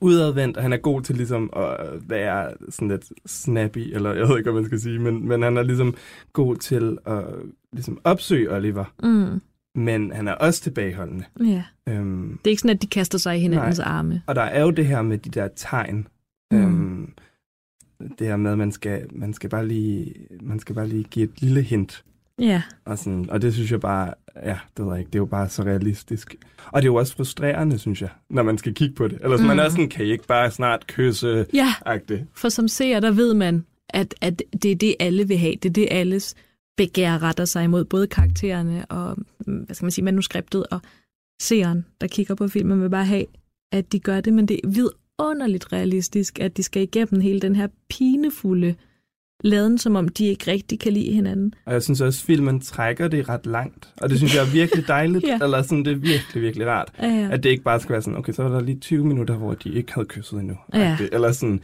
udadvendt, 0.00 0.56
og 0.56 0.62
han 0.62 0.72
er 0.72 0.76
god 0.76 1.02
til 1.02 1.16
ligesom 1.16 1.50
at 1.56 1.76
være 2.08 2.52
sådan 2.68 2.88
lidt 2.88 3.04
snappy, 3.26 3.78
eller 3.94 4.12
jeg 4.14 4.28
ved 4.28 4.38
ikke, 4.38 4.50
hvad 4.50 4.60
man 4.60 4.68
skal 4.68 4.80
sige, 4.80 4.98
men, 4.98 5.28
men 5.28 5.42
han 5.42 5.56
er 5.56 5.62
ligesom 5.62 5.94
god 6.32 6.56
til 6.56 6.98
at 7.06 7.24
ligesom 7.72 7.98
opsøge 8.04 8.52
Oliver. 8.56 8.84
Mm. 9.02 9.40
Men 9.74 10.12
han 10.12 10.28
er 10.28 10.32
også 10.32 10.62
tilbageholdende. 10.62 11.24
Ja. 11.40 11.64
Øhm, 11.88 12.28
Det 12.38 12.46
er 12.46 12.50
ikke 12.50 12.60
sådan, 12.60 12.76
at 12.76 12.82
de 12.82 12.86
kaster 12.86 13.18
sig 13.18 13.36
i 13.36 13.40
hinandens 13.40 13.78
Nej. 13.78 13.88
arme. 13.88 14.22
og 14.26 14.34
der 14.34 14.42
er 14.42 14.62
jo 14.62 14.70
det 14.70 14.86
her 14.86 15.02
med 15.02 15.18
de 15.18 15.30
der 15.30 15.48
tegn. 15.56 16.06
Mm. 16.50 16.58
Øhm, 16.58 17.12
det 18.18 18.26
her 18.26 18.36
med, 18.36 18.52
at 18.52 18.58
man 18.58 18.72
skal, 18.72 19.06
man 19.12 19.32
skal 19.32 19.50
bare 19.50 19.68
lige, 19.68 20.14
man 20.42 20.58
skal 20.60 20.74
bare 20.74 20.86
lige 20.88 21.04
give 21.04 21.24
et 21.24 21.42
lille 21.42 21.62
hint. 21.62 22.04
Ja. 22.40 22.62
Og, 22.84 22.98
sådan, 22.98 23.30
og 23.30 23.42
det 23.42 23.54
synes 23.54 23.72
jeg 23.72 23.80
bare, 23.80 24.14
ja, 24.44 24.58
det 24.76 24.84
ved 24.84 24.92
jeg 24.92 25.00
ikke, 25.00 25.08
det 25.08 25.14
er 25.14 25.20
jo 25.20 25.26
bare 25.26 25.48
så 25.48 25.62
realistisk. 25.62 26.36
Og 26.66 26.82
det 26.82 26.88
er 26.88 26.92
jo 26.92 26.94
også 26.94 27.16
frustrerende, 27.16 27.78
synes 27.78 28.02
jeg, 28.02 28.10
når 28.30 28.42
man 28.42 28.58
skal 28.58 28.74
kigge 28.74 28.94
på 28.94 29.08
det. 29.08 29.18
Eller 29.22 29.36
mm. 29.36 29.44
man 29.44 29.58
er 29.58 29.68
sådan, 29.68 29.88
kan 29.88 30.06
I 30.06 30.10
ikke 30.10 30.26
bare 30.26 30.50
snart 30.50 30.86
kysse 30.86 31.46
Ja, 31.54 31.74
agtigt 31.86 32.22
for 32.34 32.48
som 32.48 32.68
seer, 32.68 33.00
der 33.00 33.10
ved 33.10 33.34
man, 33.34 33.64
at, 33.88 34.14
at 34.20 34.42
det 34.62 34.70
er 34.70 34.76
det, 34.76 34.94
alle 35.00 35.28
vil 35.28 35.38
have. 35.38 35.54
Det 35.62 35.68
er 35.68 35.72
det, 35.72 35.88
alles 35.90 36.34
begær 36.76 37.22
retter 37.22 37.44
sig 37.44 37.64
imod. 37.64 37.84
Både 37.84 38.06
karaktererne 38.06 38.86
og, 38.86 39.16
mm, 39.46 39.58
hvad 39.58 39.74
skal 39.74 39.84
man 39.84 39.90
sige, 39.90 40.04
manuskriptet 40.04 40.66
og 40.70 40.80
seeren, 41.42 41.86
der 42.00 42.06
kigger 42.06 42.34
på 42.34 42.48
filmen, 42.48 42.82
vil 42.82 42.90
bare 42.90 43.04
have, 43.04 43.26
at 43.72 43.92
de 43.92 44.00
gør 44.00 44.20
det. 44.20 44.32
Men 44.32 44.48
det 44.48 44.60
er 44.64 44.68
vidunderligt 44.68 45.72
realistisk, 45.72 46.40
at 46.40 46.56
de 46.56 46.62
skal 46.62 46.82
igennem 46.82 47.20
hele 47.20 47.40
den 47.40 47.56
her 47.56 47.68
pinefulde 47.90 48.74
laden, 49.40 49.78
som 49.78 49.96
om 49.96 50.08
de 50.08 50.26
ikke 50.26 50.50
rigtig 50.50 50.78
kan 50.78 50.92
lide 50.92 51.12
hinanden. 51.12 51.54
Og 51.66 51.72
jeg 51.72 51.82
synes 51.82 52.00
også, 52.00 52.22
at 52.22 52.26
filmen 52.26 52.60
trækker 52.60 53.08
det 53.08 53.28
ret 53.28 53.46
langt. 53.46 53.88
Og 54.02 54.10
det 54.10 54.18
synes 54.18 54.34
jeg 54.34 54.42
er 54.46 54.52
virkelig 54.52 54.88
dejligt. 54.88 55.24
Ja. 55.30 55.38
Eller 55.42 55.62
sådan, 55.62 55.84
det 55.84 55.92
er 55.92 55.96
virkelig, 55.96 56.42
virkelig 56.42 56.66
rart. 56.66 56.92
Ja, 57.02 57.06
ja. 57.06 57.28
At 57.30 57.42
det 57.42 57.50
ikke 57.50 57.62
bare 57.62 57.80
skal 57.80 57.92
være 57.92 58.02
sådan, 58.02 58.18
okay, 58.18 58.32
så 58.32 58.42
var 58.42 58.50
der 58.50 58.60
lige 58.60 58.78
20 58.78 59.04
minutter, 59.06 59.34
hvor 59.34 59.54
de 59.54 59.72
ikke 59.72 59.94
havde 59.94 60.06
kysset 60.06 60.40
endnu. 60.40 60.56
Ja. 60.74 60.96
Eller 61.12 61.32
sådan, 61.32 61.60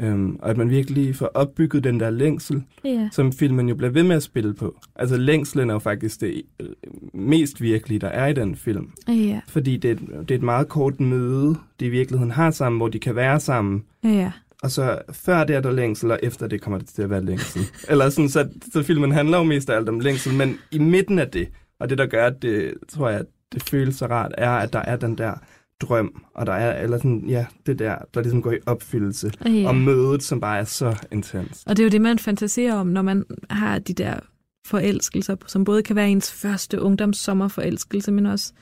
øhm, 0.00 0.36
og 0.42 0.50
at 0.50 0.56
man 0.56 0.70
virkelig 0.70 1.16
får 1.16 1.30
opbygget 1.34 1.84
den 1.84 2.00
der 2.00 2.10
længsel, 2.10 2.62
ja. 2.84 3.08
som 3.12 3.32
filmen 3.32 3.68
jo 3.68 3.74
bliver 3.74 3.90
ved 3.90 4.02
med 4.02 4.16
at 4.16 4.22
spille 4.22 4.54
på. 4.54 4.76
Altså 4.96 5.16
længslen 5.16 5.70
er 5.70 5.74
jo 5.74 5.78
faktisk 5.78 6.20
det 6.20 6.42
øh, 6.60 6.66
mest 7.14 7.60
virkelige, 7.60 7.98
der 7.98 8.08
er 8.08 8.26
i 8.26 8.32
den 8.32 8.56
film. 8.56 8.90
Ja, 9.08 9.40
Fordi 9.48 9.76
det 9.76 9.88
er, 9.90 9.94
et, 9.94 10.00
det 10.20 10.30
er 10.30 10.34
et 10.38 10.42
meget 10.42 10.68
kort 10.68 11.00
møde, 11.00 11.56
de 11.80 11.86
i 11.86 11.88
virkeligheden 11.88 12.30
har 12.30 12.50
sammen, 12.50 12.78
hvor 12.78 12.88
de 12.88 12.98
kan 12.98 13.16
være 13.16 13.40
sammen. 13.40 13.84
ja. 14.04 14.32
Og 14.62 14.70
så 14.70 14.98
før 15.12 15.44
det 15.44 15.56
er 15.56 15.60
der 15.60 15.70
længsel, 15.70 16.10
og 16.10 16.18
efter 16.22 16.46
det 16.46 16.60
kommer 16.60 16.78
det 16.78 16.88
til 16.88 17.02
at 17.02 17.10
være 17.10 17.24
længsel. 17.24 17.62
Eller 17.88 18.10
sådan, 18.10 18.28
så, 18.28 18.48
så 18.72 18.82
filmen 18.82 19.12
handler 19.12 19.38
jo 19.38 19.44
mest 19.44 19.70
af 19.70 19.76
alt 19.76 19.88
om 19.88 20.00
længsel, 20.00 20.34
men 20.34 20.58
i 20.70 20.78
midten 20.78 21.18
af 21.18 21.28
det, 21.28 21.48
og 21.80 21.90
det 21.90 21.98
der 21.98 22.06
gør, 22.06 22.26
at 22.26 22.42
det, 22.42 22.74
tror 22.88 23.08
jeg, 23.08 23.24
det 23.52 23.62
føles 23.62 23.96
så 23.96 24.06
rart, 24.06 24.32
er, 24.38 24.50
at 24.50 24.72
der 24.72 24.78
er 24.78 24.96
den 24.96 25.18
der 25.18 25.34
drøm, 25.80 26.24
og 26.34 26.46
der 26.46 26.52
er, 26.52 26.82
eller 26.82 26.96
sådan, 26.96 27.24
ja, 27.28 27.46
det 27.66 27.78
der, 27.78 27.96
der 28.14 28.20
ligesom 28.20 28.42
går 28.42 28.52
i 28.52 28.58
opfyldelse. 28.66 29.32
Ja. 29.44 29.68
Og 29.68 29.74
mødet, 29.74 30.22
som 30.22 30.40
bare 30.40 30.58
er 30.58 30.64
så 30.64 31.06
intens. 31.12 31.64
Og 31.66 31.76
det 31.76 31.82
er 31.82 31.86
jo 31.86 31.90
det, 31.90 32.00
man 32.00 32.18
fantaserer 32.18 32.74
om, 32.74 32.86
når 32.86 33.02
man 33.02 33.24
har 33.50 33.78
de 33.78 33.94
der 33.94 34.20
forelskelser, 34.66 35.36
som 35.46 35.64
både 35.64 35.82
kan 35.82 35.96
være 35.96 36.10
ens 36.10 36.32
første 36.32 36.80
ungdomssommerforelskelse, 36.80 38.12
men 38.12 38.26
også 38.26 38.52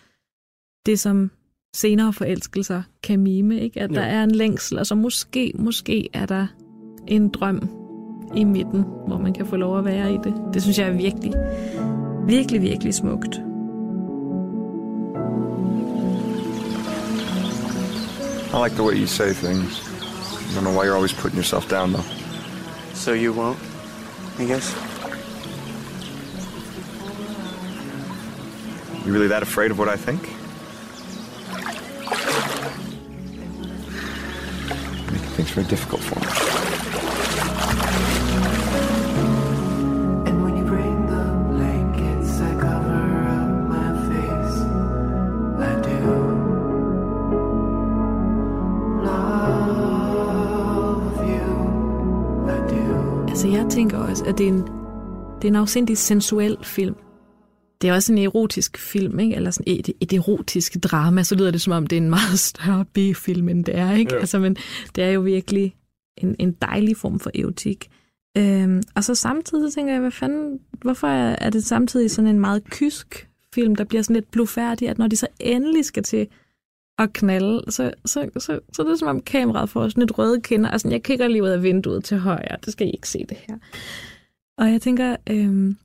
det, 0.86 1.00
som 1.00 1.30
senere 1.80 2.12
forelskelser 2.12 2.82
kan 3.02 3.20
mime, 3.20 3.60
ikke? 3.60 3.80
At 3.80 3.90
Jo. 3.90 3.94
der 3.94 4.00
er 4.02 4.24
en 4.24 4.30
længsel, 4.30 4.78
og 4.78 4.86
så 4.86 4.94
måske, 4.94 5.52
måske 5.58 6.08
er 6.12 6.26
der 6.26 6.46
en 7.06 7.28
drøm 7.28 7.68
i 8.34 8.44
midten, 8.44 8.84
hvor 9.06 9.18
man 9.18 9.32
kan 9.34 9.46
få 9.46 9.56
lov 9.56 9.78
at 9.78 9.84
være 9.84 10.12
i 10.14 10.18
det. 10.24 10.34
Det 10.54 10.62
synes 10.62 10.78
jeg 10.78 10.88
er 10.88 10.92
virkelig, 10.92 11.32
virkelig, 12.26 12.62
virkelig 12.62 12.94
smukt. 12.94 13.40
I 18.54 18.56
like 18.64 18.74
the 18.74 18.82
way 18.82 18.94
you 19.00 19.06
say 19.06 19.32
things. 19.32 19.82
I 20.50 20.54
don't 20.54 20.64
know 20.64 20.72
why 20.78 20.86
you're 20.86 20.94
always 20.96 21.12
putting 21.14 21.36
yourself 21.38 21.68
down, 21.70 21.92
though. 21.92 22.04
So 22.94 23.12
you 23.12 23.32
won't, 23.32 23.58
I 24.38 24.44
guess? 24.46 24.74
You 29.06 29.12
really 29.12 29.28
that 29.28 29.42
afraid 29.42 29.70
of 29.70 29.78
what 29.78 29.88
I 29.88 29.96
think? 29.96 30.37
Things 35.48 35.54
very 35.54 35.66
difficult 35.66 36.02
for 36.02 36.20
me. 36.20 36.26
And 40.26 40.42
when 40.42 40.56
you 40.56 40.64
bring 40.64 41.06
the 41.06 41.24
blankets 41.50 42.38
that 42.38 42.60
cover 42.60 43.28
up 43.38 43.50
my 43.68 43.92
face, 44.08 44.56
I 45.60 45.74
do 45.88 46.00
love 49.08 50.48
you. 51.32 51.46
I 52.48 52.58
do. 52.68 52.84
Altså, 53.28 53.48
jeg 53.48 53.66
tænker 53.70 53.98
også, 53.98 54.24
at 54.24 54.38
det 54.38 54.44
er 54.44 54.48
en, 54.48 54.68
det 55.42 55.44
er 55.44 55.48
en 55.48 55.56
afsindig 55.56 55.98
sensuel 55.98 56.56
film. 56.62 56.94
Det 57.80 57.90
er 57.90 57.94
også 57.94 58.12
en 58.12 58.18
erotisk 58.18 58.78
film, 58.78 59.18
ikke? 59.18 59.36
Eller 59.36 59.50
sådan 59.50 59.74
et, 59.74 59.90
et 60.00 60.12
erotisk 60.12 60.76
drama, 60.82 61.22
så 61.22 61.34
lyder 61.34 61.50
det 61.50 61.60
som 61.60 61.72
om, 61.72 61.86
det 61.86 61.98
er 61.98 62.02
en 62.02 62.10
meget 62.10 62.38
større 62.50 62.84
B-film, 62.84 63.48
end 63.48 63.64
det 63.64 63.76
er, 63.76 63.92
ikke? 63.92 64.14
Jo. 64.14 64.20
Altså, 64.20 64.38
men 64.38 64.56
det 64.94 65.04
er 65.04 65.10
jo 65.10 65.20
virkelig 65.20 65.74
en, 66.16 66.36
en 66.38 66.52
dejlig 66.52 66.96
form 66.96 67.20
for 67.20 67.30
erotik. 67.34 67.90
Øhm, 68.36 68.82
og 68.94 69.04
så 69.04 69.14
samtidig 69.14 69.72
tænker 69.72 69.92
jeg, 69.92 70.00
hvad 70.00 70.10
fanden, 70.10 70.60
hvorfor 70.82 71.08
er 71.08 71.50
det 71.50 71.64
samtidig 71.64 72.10
sådan 72.10 72.30
en 72.30 72.40
meget 72.40 72.64
kysk 72.70 73.28
film, 73.54 73.76
der 73.76 73.84
bliver 73.84 74.02
sådan 74.02 74.14
lidt 74.14 74.30
blufærdig, 74.30 74.88
at 74.88 74.98
når 74.98 75.06
de 75.06 75.16
så 75.16 75.26
endelig 75.40 75.84
skal 75.84 76.02
til 76.02 76.28
at 76.98 77.12
knalde, 77.12 77.62
så, 77.68 77.92
så, 78.04 78.30
så, 78.38 78.60
så 78.72 78.82
er 78.82 78.88
det 78.88 78.98
som 78.98 79.08
om 79.08 79.20
kameraet 79.20 79.70
får 79.70 79.88
sådan 79.88 80.02
et 80.02 80.18
røde 80.18 80.40
kinder, 80.40 80.70
altså 80.70 80.88
jeg 80.88 81.02
kigger 81.02 81.28
lige 81.28 81.42
ud 81.42 81.48
af 81.48 81.62
vinduet 81.62 82.04
til 82.04 82.18
højre, 82.18 82.56
det 82.64 82.72
skal 82.72 82.86
I 82.86 82.90
ikke 82.90 83.08
se 83.08 83.24
det 83.28 83.36
her. 83.48 83.56
Og 84.58 84.72
jeg 84.72 84.82
tænker, 84.82 85.16
øhm, 85.30 85.76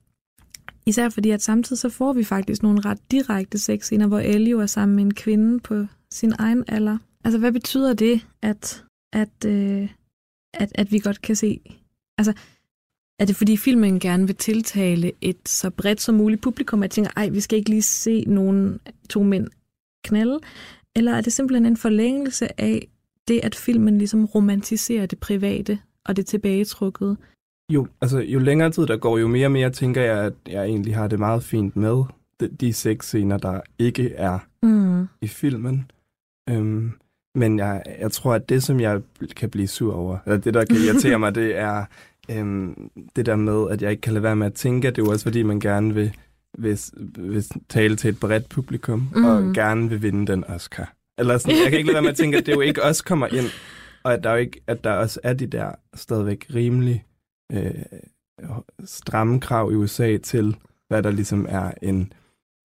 især 0.86 1.08
fordi 1.08 1.30
at 1.30 1.42
samtidig 1.42 1.80
så 1.80 1.88
får 1.88 2.12
vi 2.12 2.24
faktisk 2.24 2.62
nogle 2.62 2.80
ret 2.80 2.98
direkte 3.10 3.58
sexscener, 3.58 4.06
hvor 4.06 4.18
Elio 4.18 4.60
er 4.60 4.66
sammen 4.66 4.96
med 4.96 5.04
en 5.04 5.14
kvinde 5.14 5.60
på 5.60 5.86
sin 6.10 6.32
egen 6.38 6.64
alder. 6.68 6.98
Altså 7.24 7.38
hvad 7.38 7.52
betyder 7.52 7.94
det, 7.94 8.26
at, 8.42 8.84
at, 9.12 9.44
øh, 9.46 9.88
at, 10.54 10.72
at 10.74 10.92
vi 10.92 10.98
godt 10.98 11.22
kan 11.22 11.36
se, 11.36 11.60
altså 12.18 12.32
er 13.18 13.24
det 13.24 13.36
fordi 13.36 13.56
filmen 13.56 14.00
gerne 14.00 14.26
vil 14.26 14.36
tiltale 14.36 15.12
et 15.20 15.48
så 15.48 15.70
bredt 15.70 16.00
som 16.00 16.14
muligt 16.14 16.42
publikum, 16.42 16.82
at 16.82 16.90
tænker, 16.90 17.10
ej, 17.16 17.28
vi 17.28 17.40
skal 17.40 17.58
ikke 17.58 17.70
lige 17.70 17.82
se 17.82 18.24
nogen 18.26 18.80
to 19.10 19.22
mænd 19.22 19.48
knalde? 20.04 20.40
Eller 20.96 21.12
er 21.12 21.20
det 21.20 21.32
simpelthen 21.32 21.66
en 21.66 21.76
forlængelse 21.76 22.60
af 22.60 22.88
det, 23.28 23.40
at 23.42 23.54
filmen 23.54 23.98
ligesom 23.98 24.24
romantiserer 24.24 25.06
det 25.06 25.18
private 25.18 25.78
og 26.04 26.16
det 26.16 26.26
tilbagetrukkede? 26.26 27.16
Jo, 27.72 27.86
altså, 28.00 28.18
jo 28.18 28.38
længere 28.38 28.70
tid 28.70 28.86
der 28.86 28.96
går, 28.96 29.18
jo 29.18 29.28
mere 29.28 29.46
og 29.46 29.52
mere 29.52 29.70
tænker 29.70 30.02
jeg, 30.02 30.18
at 30.24 30.32
jeg 30.48 30.64
egentlig 30.64 30.94
har 30.96 31.08
det 31.08 31.18
meget 31.18 31.42
fint 31.42 31.76
med 31.76 32.04
de, 32.40 32.48
de 32.48 32.72
seks 32.72 33.06
scener, 33.06 33.36
der 33.36 33.60
ikke 33.78 34.12
er 34.14 34.38
Mm. 34.62 35.08
i 35.20 35.28
filmen. 35.28 35.90
Øhm, 36.50 36.92
men 37.34 37.58
jeg, 37.58 37.82
jeg 38.00 38.12
tror, 38.12 38.34
at 38.34 38.48
det, 38.48 38.62
som 38.62 38.80
jeg 38.80 39.00
kan 39.36 39.50
blive 39.50 39.68
sur 39.68 39.94
over, 39.94 40.18
eller 40.26 40.38
det, 40.38 40.54
der 40.54 40.64
kan 40.64 40.76
irritere 40.76 41.18
mig, 41.18 41.34
det 41.40 41.56
er 41.58 41.84
øhm, 42.30 42.90
det 43.16 43.26
der 43.26 43.36
med, 43.36 43.70
at 43.70 43.82
jeg 43.82 43.90
ikke 43.90 44.00
kan 44.00 44.12
lade 44.12 44.22
være 44.22 44.36
med 44.36 44.46
at 44.46 44.54
tænke, 44.54 44.88
at 44.88 44.96
det 44.96 45.02
er 45.02 45.06
jo 45.06 45.12
også, 45.12 45.24
fordi 45.24 45.42
man 45.42 45.60
gerne 45.60 45.94
vil, 45.94 46.16
vil, 46.58 46.78
vil 47.18 47.44
tale 47.68 47.96
til 47.96 48.10
et 48.10 48.20
bredt 48.20 48.48
publikum, 48.48 49.08
mm. 49.16 49.24
og 49.24 49.54
gerne 49.54 49.88
vil 49.88 50.02
vinde 50.02 50.32
den 50.32 50.44
Oscar. 50.44 50.92
Eller 51.18 51.38
sådan, 51.38 51.56
jeg 51.62 51.70
kan 51.70 51.78
ikke 51.78 51.86
lade 51.86 51.94
være 51.94 52.02
med 52.02 52.10
at 52.10 52.16
tænke, 52.16 52.38
at 52.38 52.46
det 52.46 52.52
jo 52.52 52.60
ikke 52.60 52.82
også 52.82 53.04
kommer 53.04 53.26
ind, 53.26 53.46
og 54.04 54.14
at 54.14 54.24
der, 54.24 54.30
jo 54.30 54.36
ikke, 54.36 54.60
at 54.66 54.84
der 54.84 54.92
også 54.92 55.20
er 55.22 55.32
de 55.32 55.46
der 55.46 55.70
stadigvæk 55.94 56.46
rimelig 56.54 57.04
øh, 57.54 57.84
stramme 58.84 59.40
krav 59.40 59.72
i 59.72 59.74
USA 59.74 60.16
til, 60.16 60.56
hvad 60.88 61.02
der 61.02 61.10
ligesom 61.10 61.46
er 61.48 61.72
en, 61.82 62.12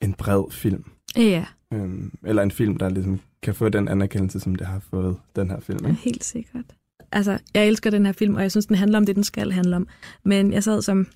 en 0.02 0.14
bred 0.14 0.52
film. 0.52 0.86
Ja, 1.18 1.46
Øhm, 1.74 2.12
eller 2.26 2.44
en 2.44 2.52
film, 2.52 2.78
der 2.78 2.90
ligesom 2.90 3.20
kan 3.42 3.56
få 3.56 3.70
den 3.70 3.88
anerkendelse, 3.88 4.40
som 4.40 4.56
det 4.56 4.68
har 4.68 4.80
fået 4.80 5.18
den 5.36 5.50
her 5.50 5.60
film. 5.60 5.86
Ikke? 5.86 6.02
helt 6.02 6.24
sikkert. 6.24 6.66
Altså, 7.12 7.40
jeg 7.54 7.68
elsker 7.68 7.90
den 7.90 8.06
her 8.06 8.14
film, 8.14 8.36
og 8.36 8.42
jeg 8.42 8.52
synes, 8.52 8.66
den 8.66 8.76
handler 8.76 8.98
om 8.98 9.06
det, 9.06 9.16
den 9.16 9.24
skal 9.24 9.52
handle 9.52 9.76
om. 9.76 9.88
Men 10.24 10.54
jeg 10.54 10.64
sad 10.64 10.82
som, 10.82 11.08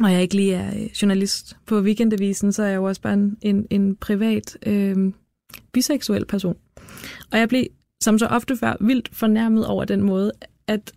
når 0.00 0.08
jeg 0.08 0.22
ikke 0.22 0.34
lige 0.34 0.54
er 0.54 0.82
øh, 0.82 0.86
journalist 1.02 1.56
på 1.66 1.80
Weekendavisen, 1.80 2.52
så 2.52 2.62
er 2.62 2.66
jeg 2.66 2.76
jo 2.76 2.84
også 2.84 3.00
bare 3.00 3.14
en, 3.14 3.38
en, 3.40 3.66
en 3.70 3.96
privat 3.96 4.58
øh, 4.66 5.12
biseksuel 5.72 6.24
person. 6.24 6.56
Og 7.32 7.38
jeg 7.38 7.48
blev, 7.48 7.64
som 8.02 8.18
så 8.18 8.26
ofte 8.26 8.56
før, 8.56 8.76
vildt 8.80 9.10
fornærmet 9.12 9.66
over 9.66 9.84
den 9.84 10.02
måde, 10.02 10.32
at 10.66 10.92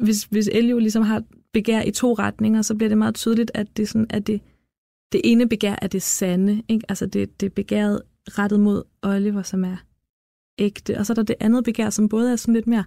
hvis, 0.00 0.24
hvis 0.24 0.48
Elio 0.52 0.78
ligesom 0.78 1.02
har 1.02 1.22
begær 1.52 1.82
i 1.82 1.90
to 1.90 2.14
retninger, 2.14 2.62
så 2.62 2.74
bliver 2.74 2.88
det 2.88 2.98
meget 2.98 3.14
tydeligt, 3.14 3.50
at 3.54 3.76
det, 3.76 3.88
sådan, 3.88 4.06
at 4.10 4.26
det, 4.26 4.40
det 5.12 5.20
ene 5.24 5.48
begær 5.48 5.76
er 5.82 5.86
det 5.86 6.02
sande. 6.02 6.62
Ikke? 6.68 6.86
Altså 6.88 7.06
det, 7.06 7.40
det 7.40 7.52
begæret 7.52 8.02
rettet 8.28 8.60
mod 8.60 8.82
Oliver, 9.02 9.42
som 9.42 9.64
er 9.64 9.76
ægte. 10.58 10.98
Og 10.98 11.06
så 11.06 11.12
er 11.12 11.14
der 11.14 11.22
det 11.22 11.36
andet 11.40 11.64
begær, 11.64 11.90
som 11.90 12.08
både 12.08 12.32
er 12.32 12.36
sådan 12.36 12.54
lidt 12.54 12.66
mere 12.66 12.84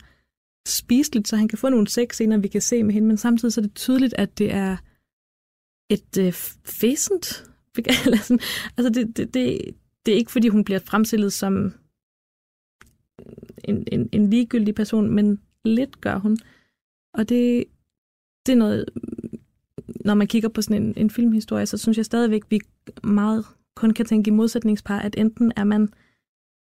spiseligt, 0.68 1.28
så 1.28 1.36
han 1.36 1.48
kan 1.48 1.58
få 1.58 1.70
nogle 1.70 1.88
sexscener, 1.88 2.38
vi 2.38 2.48
kan 2.48 2.62
se 2.62 2.84
med 2.84 2.94
hende, 2.94 3.08
men 3.08 3.18
samtidig 3.18 3.54
så 3.54 3.62
er 3.62 3.66
det 3.66 3.76
tydeligt, 3.76 4.14
at 4.18 4.38
det 4.38 4.54
er 4.54 4.78
et 5.90 6.18
øh, 6.20 6.34
fæsent. 6.66 7.46
Eller 8.06 8.18
sådan. 8.18 8.40
Altså, 8.78 8.90
det, 8.90 9.18
det, 9.18 9.34
det, 9.34 9.62
det 10.06 10.14
er 10.14 10.18
ikke, 10.18 10.32
fordi 10.32 10.48
hun 10.48 10.64
bliver 10.64 10.80
fremstillet 10.80 11.34
som 11.34 11.74
en, 13.64 13.88
en, 13.92 14.10
en 14.12 14.30
ligegyldig 14.30 14.76
person, 14.76 15.16
men 15.16 15.40
lidt 15.66 16.02
gør 16.02 16.18
hun. 16.18 16.38
Og 17.14 17.30
det, 17.30 17.64
det 18.46 18.52
er 18.52 18.58
noget, 18.58 18.86
når 20.06 20.14
man 20.14 20.28
kigger 20.28 20.50
på 20.50 20.62
sådan 20.62 20.84
en, 20.84 20.94
en 20.98 21.10
filmhistorie, 21.10 21.66
så 21.66 21.78
synes 21.78 21.98
jeg 21.98 22.06
stadigvæk, 22.06 22.42
vi 22.50 22.60
meget 23.04 23.46
kun 23.76 23.92
kan 23.92 24.06
tænke 24.06 24.28
i 24.28 24.32
modsætningspar, 24.32 25.00
at 25.00 25.16
enten 25.18 25.52
er 25.56 25.64
man 25.64 25.90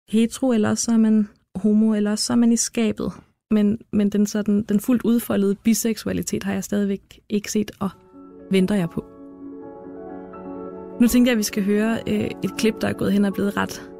hetero, 0.08 0.52
eller 0.52 0.70
også 0.70 0.84
så 0.84 0.92
er 0.92 0.96
man 0.96 1.28
homo, 1.54 1.94
eller 1.94 2.10
også 2.10 2.24
så 2.24 2.32
er 2.32 2.36
man 2.36 2.52
i 2.52 2.56
skabet. 2.56 3.12
Men, 3.50 3.78
men 3.92 4.10
den, 4.10 4.26
sådan, 4.26 4.62
den 4.62 4.80
fuldt 4.80 5.02
udfoldede 5.02 5.54
biseksualitet 5.54 6.44
har 6.44 6.52
jeg 6.52 6.64
stadigvæk 6.64 7.20
ikke 7.28 7.52
set, 7.52 7.70
og 7.80 7.90
venter 8.50 8.74
jeg 8.74 8.90
på. 8.90 9.04
Nu 11.00 11.08
tænker 11.08 11.30
jeg, 11.30 11.34
at 11.34 11.38
vi 11.38 11.42
skal 11.42 11.64
høre 11.64 11.98
øh, 12.08 12.30
et 12.44 12.56
klip, 12.58 12.74
der 12.80 12.88
er 12.88 12.92
gået 12.92 13.12
hen 13.12 13.24
og 13.24 13.32
blevet 13.32 13.56
ret 13.56 13.90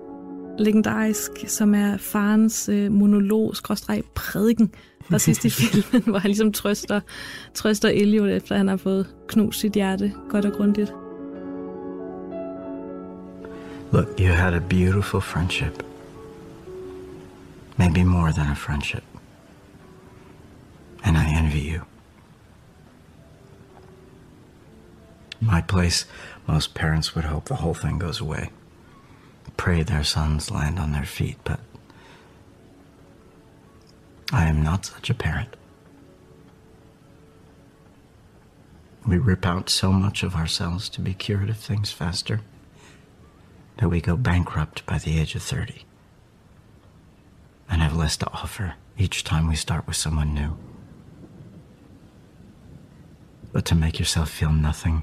legendarisk, 0.59 1.33
som 1.47 1.75
er 1.75 1.97
farens 1.97 2.69
øh, 2.69 2.93
monolog, 2.93 3.57
skråstreg 3.57 4.03
prædiken 4.15 4.73
sidst 5.19 5.45
i 5.45 5.51
filmen, 5.51 6.03
hvor 6.11 6.19
han 6.19 6.29
ligesom 6.29 6.53
trøster, 6.53 7.01
trøster 7.55 7.89
Elliot, 7.89 8.29
efter 8.29 8.57
han 8.57 8.69
har 8.69 8.77
fået 8.77 9.07
knust 9.29 9.61
sit 9.61 9.73
hjerte 9.73 10.13
godt 10.29 10.45
og 10.45 10.53
grundigt. 10.53 10.93
Look, 13.93 14.09
you 14.19 14.33
had 14.33 14.55
a 14.55 14.61
beautiful 14.61 15.21
friendship. 15.21 15.83
Maybe 17.77 18.05
more 18.05 18.33
than 18.33 18.47
a 18.51 18.55
friendship. 18.55 19.05
And 21.05 21.17
I 21.17 21.39
envy 21.39 21.75
you. 21.75 21.81
My 25.41 25.61
place, 25.61 26.07
most 26.47 26.75
parents 26.75 27.15
would 27.15 27.25
hope 27.25 27.45
the 27.45 27.57
whole 27.57 27.75
thing 27.75 27.99
goes 27.99 28.21
away. 28.21 28.51
Pray 29.57 29.83
their 29.83 30.05
sons 30.05 30.51
land 30.51 30.79
on 30.79 30.93
their 30.93 31.05
feet, 31.05 31.37
but 31.45 31.61
I 34.33 34.45
am 34.47 34.63
not 34.63 34.87
such 34.87 35.11
a 35.11 35.15
parent. 35.15 35.57
We 39.07 39.19
rip 39.19 39.45
out 39.45 39.69
so 39.69 39.93
much 39.93 40.23
of 40.23 40.35
ourselves 40.35 40.89
to 40.91 41.03
be 41.03 41.13
cured 41.13 41.51
of 41.51 41.59
things 41.59 41.93
faster 41.93 42.41
that 43.77 43.89
we 43.89 44.01
go 44.01 44.17
bankrupt 44.17 44.87
by 44.87 44.99
the 44.99 45.19
age 45.19 45.35
of 45.35 45.43
30 45.43 45.85
and 47.69 47.83
have 47.83 47.97
less 47.97 48.17
to 48.19 48.33
offer 48.33 48.75
each 48.97 49.25
time 49.25 49.49
we 49.49 49.57
start 49.57 49.87
with 49.87 49.97
someone 49.97 50.35
new. 50.35 50.57
But 53.53 53.67
to 53.67 53.75
make 53.75 53.99
yourself 53.99 54.31
feel 54.31 54.53
nothing 54.53 55.03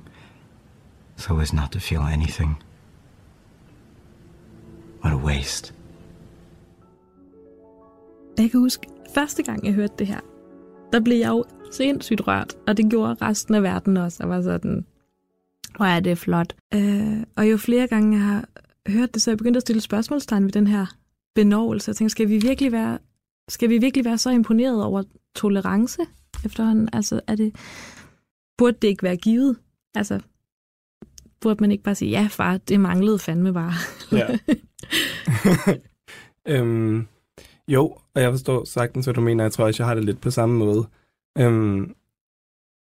so 1.18 1.40
as 1.40 1.54
not 1.54 1.72
to 1.74 1.80
feel 1.80 2.04
anything. 2.04 2.64
What 5.02 5.14
a 5.14 5.18
waste. 5.18 5.72
Jeg 8.40 8.52
kan 8.52 8.60
huske, 8.60 8.88
første 9.14 9.44
gang 9.44 9.66
jeg 9.66 9.74
hørte 9.74 9.94
det 10.00 10.08
her, 10.08 10.20
der 10.94 11.00
blev 11.00 11.18
jeg 11.18 11.30
jo 11.30 11.46
sindssygt 11.72 12.28
rørt, 12.28 12.56
og 12.68 12.78
det 12.78 12.90
gjorde 12.90 13.14
resten 13.14 13.56
af 13.56 13.64
verden 13.64 13.98
også. 13.98 14.18
Jeg 14.20 14.30
var 14.30 14.42
sådan, 14.42 14.86
hvor 15.76 15.86
er 15.86 16.00
det 16.00 16.18
flot. 16.18 16.56
Øh, 16.74 17.24
og 17.36 17.52
jo 17.52 17.58
flere 17.58 17.88
gange 17.88 18.18
jeg 18.18 18.26
har 18.26 18.46
hørt 18.88 19.14
det, 19.14 19.22
så 19.22 19.32
jeg 19.32 19.38
begyndt 19.38 19.58
at 19.58 19.62
stille 19.62 19.82
spørgsmålstegn 19.82 20.44
ved 20.44 20.52
den 20.52 20.68
her 20.68 20.86
benovelse. 21.36 21.90
Jeg 21.90 21.96
tænkte, 21.96 22.12
skal 22.12 22.30
vi 22.30 22.38
virkelig 22.38 22.72
være, 22.72 22.98
skal 23.50 23.70
vi 23.70 23.78
virkelig 23.78 24.06
være 24.06 24.18
så 24.18 24.30
imponeret 24.30 24.84
over 24.84 25.04
tolerance 25.36 26.02
efterhånden? 26.46 26.90
Altså, 26.94 27.22
er 27.28 27.36
det, 27.36 27.56
burde 28.58 28.78
det 28.82 28.88
ikke 28.88 29.04
være 29.04 29.18
givet? 29.18 29.58
Altså, 29.96 30.20
burde 31.42 31.64
man 31.64 31.72
ikke 31.72 31.84
bare 31.84 31.96
sige, 31.96 32.12
ja 32.12 32.28
far, 32.32 32.58
det 32.58 32.80
manglede 32.80 33.20
fandme 33.20 33.54
bare. 33.54 33.74
Ja. 34.12 34.38
øhm, 36.56 37.08
jo, 37.74 37.98
og 38.16 38.22
jeg 38.22 38.32
forstår 38.32 38.66
sagtens, 38.66 39.06
hvad 39.06 39.14
du 39.14 39.22
mener. 39.22 39.44
Jeg 39.44 39.52
tror 39.52 39.66
også, 39.66 39.84
jeg 39.84 39.88
har 39.88 39.96
det 39.96 40.06
lidt 40.06 40.22
på 40.22 40.32
samme 40.32 40.58
måde. 40.58 40.88
Øhm, 41.38 41.94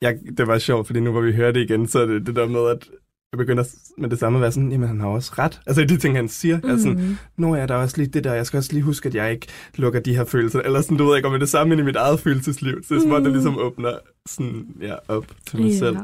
jeg, 0.02 0.18
det 0.38 0.46
var 0.46 0.58
sjovt, 0.58 0.87
fordi 0.87 1.00
nu 1.00 1.10
hvor 1.12 1.20
vi 1.20 1.32
hører 1.32 1.52
det 1.52 1.60
igen, 1.60 1.87
så 1.88 1.98
er 2.00 2.06
det 2.06 2.26
det 2.26 2.37
der 2.37 2.46
med, 2.46 2.60
at 2.70 2.88
jeg 3.32 3.38
begynder 3.38 3.64
med 3.98 4.10
det 4.10 4.18
samme 4.18 4.38
at 4.38 4.42
være 4.42 4.52
sådan, 4.52 4.72
jamen 4.72 4.88
han 4.88 5.00
har 5.00 5.08
også 5.08 5.32
ret. 5.38 5.60
Altså 5.66 5.82
i 5.82 5.84
de 5.87 5.96
ting, 5.96 6.16
han 6.16 6.28
siger. 6.28 6.60
Mm. 6.64 6.70
Altså, 6.70 6.82
sådan, 6.88 7.18
nu 7.37 7.54
er 7.54 7.66
der 7.66 7.74
også 7.74 7.96
lige 7.96 8.08
det 8.08 8.24
der, 8.24 8.34
jeg 8.34 8.46
skal 8.46 8.58
også 8.58 8.72
lige 8.72 8.82
huske, 8.82 9.06
at 9.08 9.14
jeg 9.14 9.32
ikke 9.32 9.46
lukker 9.74 10.00
de 10.00 10.16
her 10.16 10.24
følelser. 10.24 10.60
Eller 10.60 10.80
sådan, 10.80 10.96
du 10.96 11.04
ved 11.04 11.16
ikke, 11.16 11.26
om 11.28 11.32
det 11.32 11.37
er 11.37 11.40
det 11.40 11.48
samme 11.48 11.74
ind 11.74 11.80
i 11.80 11.84
mit 11.84 11.96
eget 11.96 12.20
følelsesliv. 12.20 12.82
Så 12.82 12.94
det 12.94 13.00
er 13.00 13.02
som 13.02 13.12
om, 13.12 13.24
det 13.24 13.32
ligesom 13.32 13.58
åbner 13.58 13.92
sådan, 14.28 14.66
ja, 14.80 14.94
op 15.08 15.26
til 15.46 15.60
mig 15.60 15.70
Ja. 15.70 15.78
selv. 15.78 15.96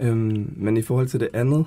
Øhm, 0.00 0.52
men 0.56 0.76
i 0.76 0.82
forhold 0.82 1.06
til 1.08 1.20
det 1.20 1.28
andet, 1.32 1.66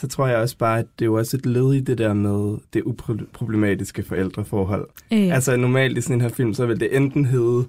så 0.00 0.08
tror 0.08 0.26
jeg 0.26 0.38
også 0.38 0.58
bare, 0.58 0.78
at 0.78 0.86
det 0.98 1.04
er 1.04 1.06
jo 1.06 1.14
også 1.14 1.36
et 1.36 1.46
led 1.46 1.74
i 1.74 1.80
det 1.80 1.98
der 1.98 2.14
med 2.14 2.58
det 2.72 2.82
uproblematiske 2.82 4.02
forældreforhold. 4.02 4.88
Øh, 5.12 5.34
Altså 5.34 5.56
normalt 5.56 5.98
i 5.98 6.00
sådan 6.00 6.16
en 6.16 6.20
her 6.20 6.28
film, 6.28 6.54
så 6.54 6.66
vil 6.66 6.80
det 6.80 6.96
enten 6.96 7.24
hedde, 7.24 7.64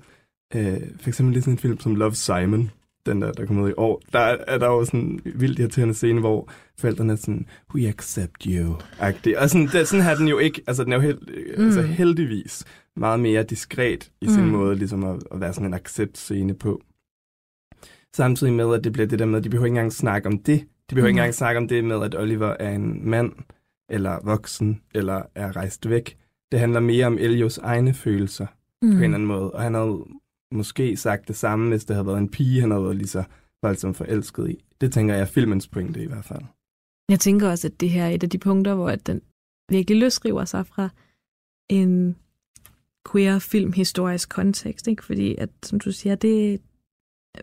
øh, 0.55 0.81
for 0.99 1.09
eksempel 1.09 1.37
i 1.37 1.41
sådan 1.41 1.53
en 1.53 1.57
film 1.57 1.79
som 1.79 1.95
Love 1.95 2.15
Simon, 2.15 2.71
den 3.05 3.21
der, 3.21 3.31
der 3.31 3.45
kom 3.45 3.59
ud 3.59 3.69
i 3.69 3.73
år, 3.77 4.01
der 4.13 4.19
er, 4.19 4.37
er 4.47 4.57
der 4.57 4.67
jo 4.67 4.85
sådan 4.85 4.99
en 4.99 5.21
vildt 5.25 5.59
irriterende 5.59 5.93
scene, 5.93 6.19
hvor 6.19 6.49
forældrene 6.79 7.13
er 7.13 7.17
sådan, 7.17 7.45
we 7.75 7.87
accept 7.87 8.43
you, 8.43 8.75
-agtig. 8.75 9.41
Og 9.41 9.49
sådan, 9.49 9.67
det, 9.67 9.87
sådan 9.87 10.05
har 10.05 10.15
den 10.15 10.27
jo 10.27 10.37
ikke, 10.37 10.61
altså 10.67 10.83
den 10.83 10.91
er 10.93 10.95
jo 10.95 11.01
held, 11.01 11.19
mm. 11.57 11.65
altså 11.65 11.81
heldigvis 11.81 12.65
meget 12.95 13.19
mere 13.19 13.43
diskret 13.43 14.11
i 14.21 14.27
sin 14.27 14.43
mm. 14.43 14.49
måde 14.49 14.75
ligesom 14.75 15.03
at, 15.03 15.23
at 15.31 15.41
være 15.41 15.53
sådan 15.53 15.67
en 15.67 15.73
accept-scene 15.73 16.53
på. 16.53 16.81
Samtidig 18.15 18.53
med, 18.53 18.73
at 18.73 18.83
det 18.83 18.93
bliver 18.93 19.07
det 19.07 19.19
der 19.19 19.25
med, 19.25 19.37
at 19.37 19.43
de 19.43 19.49
behøver 19.49 19.65
ikke 19.65 19.71
engang 19.75 19.93
snakke 19.93 20.27
om 20.27 20.39
det. 20.39 20.65
De 20.89 20.95
behøver 20.95 21.07
ikke 21.07 21.17
Nej. 21.17 21.23
engang 21.23 21.35
snakke 21.35 21.57
om 21.57 21.67
det 21.67 21.83
med, 21.83 22.03
at 22.03 22.15
Oliver 22.15 22.55
er 22.59 22.71
en 22.71 23.09
mand, 23.09 23.33
eller 23.89 24.19
voksen, 24.23 24.81
eller 24.95 25.21
er 25.35 25.55
rejst 25.55 25.89
væk. 25.89 26.17
Det 26.51 26.59
handler 26.59 26.79
mere 26.79 27.05
om 27.05 27.17
Elios 27.17 27.57
egne 27.57 27.93
følelser 27.93 28.47
mm. 28.81 28.91
på 28.91 28.97
en 28.97 29.03
eller 29.03 29.15
anden 29.15 29.27
måde. 29.27 29.51
Og 29.51 29.61
han 29.61 29.73
havde 29.73 30.05
måske 30.51 30.97
sagt 30.97 31.27
det 31.27 31.35
samme, 31.35 31.69
hvis 31.69 31.85
det 31.85 31.95
havde 31.95 32.07
været 32.07 32.17
en 32.17 32.29
pige, 32.29 32.61
han 32.61 32.71
havde 32.71 32.83
været 32.83 32.95
lige 32.95 33.07
så 33.07 33.23
voldsomt 33.61 33.97
forelsket 33.97 34.49
i. 34.49 34.63
Det 34.81 34.93
tænker 34.93 35.13
jeg 35.13 35.21
er 35.21 35.25
filmens 35.25 35.67
pointe 35.67 36.03
i 36.03 36.07
hvert 36.07 36.25
fald. 36.25 36.43
Jeg 37.09 37.19
tænker 37.19 37.49
også, 37.49 37.67
at 37.67 37.79
det 37.79 37.89
her 37.89 38.05
er 38.05 38.09
et 38.09 38.23
af 38.23 38.29
de 38.29 38.37
punkter, 38.37 38.75
hvor 38.75 38.89
den 38.89 39.21
virkelig 39.69 39.99
løsriver 39.99 40.45
sig 40.45 40.67
fra 40.67 40.89
en 41.69 42.15
queer 43.11 43.39
filmhistorisk 43.39 44.29
kontekst. 44.29 44.87
Ikke? 44.87 45.05
Fordi, 45.05 45.35
at, 45.35 45.49
som 45.63 45.79
du 45.79 45.91
siger, 45.91 46.15
det 46.15 46.61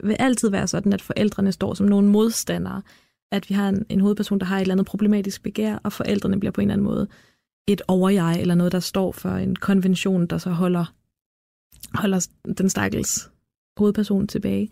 vil 0.02 0.16
altid 0.18 0.50
være 0.50 0.66
sådan, 0.66 0.92
at 0.92 1.02
forældrene 1.02 1.52
står 1.52 1.74
som 1.74 1.86
nogle 1.86 2.08
modstandere. 2.08 2.82
At 3.34 3.48
vi 3.48 3.54
har 3.54 3.68
en, 3.68 3.86
en 3.88 4.00
hovedperson, 4.00 4.40
der 4.40 4.46
har 4.46 4.56
et 4.56 4.60
eller 4.60 4.74
andet 4.74 4.86
problematisk 4.86 5.42
begær, 5.42 5.78
og 5.82 5.92
forældrene 5.92 6.40
bliver 6.40 6.52
på 6.52 6.60
en 6.60 6.68
eller 6.68 6.74
anden 6.74 6.84
måde 6.84 7.08
et 7.66 7.82
overjeg, 7.88 8.40
eller 8.40 8.54
noget, 8.54 8.72
der 8.72 8.80
står 8.80 9.12
for 9.12 9.30
en 9.30 9.56
konvention, 9.56 10.26
der 10.26 10.38
så 10.38 10.50
holder, 10.50 10.94
holder 11.94 12.28
den 12.58 12.70
stakkels 12.70 13.30
hovedperson 13.76 14.26
tilbage. 14.26 14.70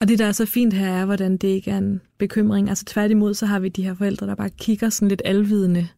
Og 0.00 0.08
det, 0.08 0.18
der 0.18 0.26
er 0.26 0.32
så 0.32 0.46
fint 0.46 0.72
her, 0.72 0.88
er, 0.88 1.04
hvordan 1.04 1.36
det 1.36 1.48
ikke 1.48 1.70
er 1.70 1.78
en 1.78 2.00
bekymring. 2.18 2.68
Altså 2.68 2.84
tværtimod, 2.84 3.34
så 3.34 3.46
har 3.46 3.58
vi 3.58 3.68
de 3.68 3.82
her 3.82 3.94
forældre, 3.94 4.26
der 4.26 4.34
bare 4.34 4.50
kigger 4.50 4.88
sådan 4.88 5.08
lidt 5.08 5.22
alvidende, 5.24 5.88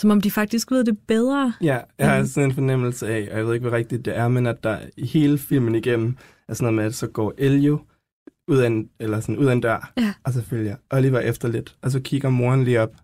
som 0.00 0.10
om 0.10 0.20
de 0.20 0.30
faktisk 0.30 0.70
ved 0.70 0.84
det 0.84 0.98
bedre. 0.98 1.52
Ja, 1.62 1.78
jeg 1.98 2.10
har 2.10 2.24
sådan 2.24 2.48
en 2.48 2.54
fornemmelse 2.54 3.06
af, 3.06 3.28
og 3.32 3.38
jeg 3.38 3.46
ved 3.46 3.54
ikke, 3.54 3.68
hvor 3.68 3.76
rigtigt 3.76 4.04
det 4.04 4.16
er, 4.16 4.28
men 4.28 4.46
at 4.46 4.64
der 4.64 4.78
hele 4.98 5.38
filmen 5.38 5.74
igennem 5.74 6.16
er 6.48 6.54
sådan 6.54 6.64
noget 6.64 6.74
med, 6.74 6.84
at 6.84 6.94
så 6.94 7.06
går 7.06 7.34
Elio 7.38 7.78
ud 8.48 8.58
af 8.58 8.66
en, 8.66 8.90
eller 9.00 9.20
sådan 9.20 9.38
ud 9.38 9.46
af 9.46 9.52
en 9.52 9.60
dør, 9.60 9.92
Ja. 9.98 10.14
og 10.24 10.32
så 10.32 10.42
følger 10.42 10.76
Oliver 10.90 11.20
efter 11.20 11.48
lidt, 11.48 11.76
og 11.82 11.90
så 11.90 12.00
kigger 12.00 12.28
moren 12.28 12.64
lige 12.64 12.80
op, 12.80 12.94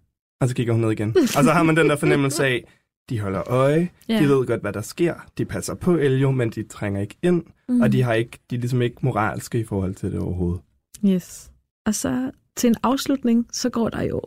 og 0.40 0.48
så 0.48 0.54
kigger 0.54 0.72
hun 0.72 0.82
ned 0.82 0.90
igen. 0.90 1.16
og 1.16 1.44
så 1.44 1.52
har 1.52 1.62
man 1.62 1.76
den 1.76 1.88
der 1.88 1.96
fornemmelse 1.96 2.44
af, 2.46 2.64
de 3.08 3.20
holder 3.20 3.50
øje, 3.50 3.90
Ja. 4.08 4.18
de 4.22 4.28
ved 4.28 4.46
godt, 4.46 4.60
hvad 4.60 4.72
der 4.72 4.80
sker, 4.80 5.14
de 5.38 5.44
passer 5.44 5.74
på 5.74 5.96
Elio, 5.96 6.30
men 6.30 6.50
de 6.50 6.62
trænger 6.62 7.00
ikke 7.00 7.16
ind, 7.22 7.42
mm. 7.68 7.80
og 7.80 7.92
de 7.92 8.02
har 8.02 8.12
ikke, 8.14 8.38
de 8.50 8.56
er 8.56 8.60
ligesom 8.60 8.82
ikke 8.82 8.96
moralske 9.02 9.60
i 9.60 9.64
forhold 9.64 9.94
til 9.94 10.12
det 10.12 10.20
overhovedet. 10.20 10.60
Yes. 11.06 11.50
Og 11.86 11.94
så 11.94 12.30
til 12.56 12.68
en 12.68 12.76
afslutning, 12.82 13.46
så 13.52 13.70
går 13.70 13.88
der 13.88 14.02
jo 14.02 14.20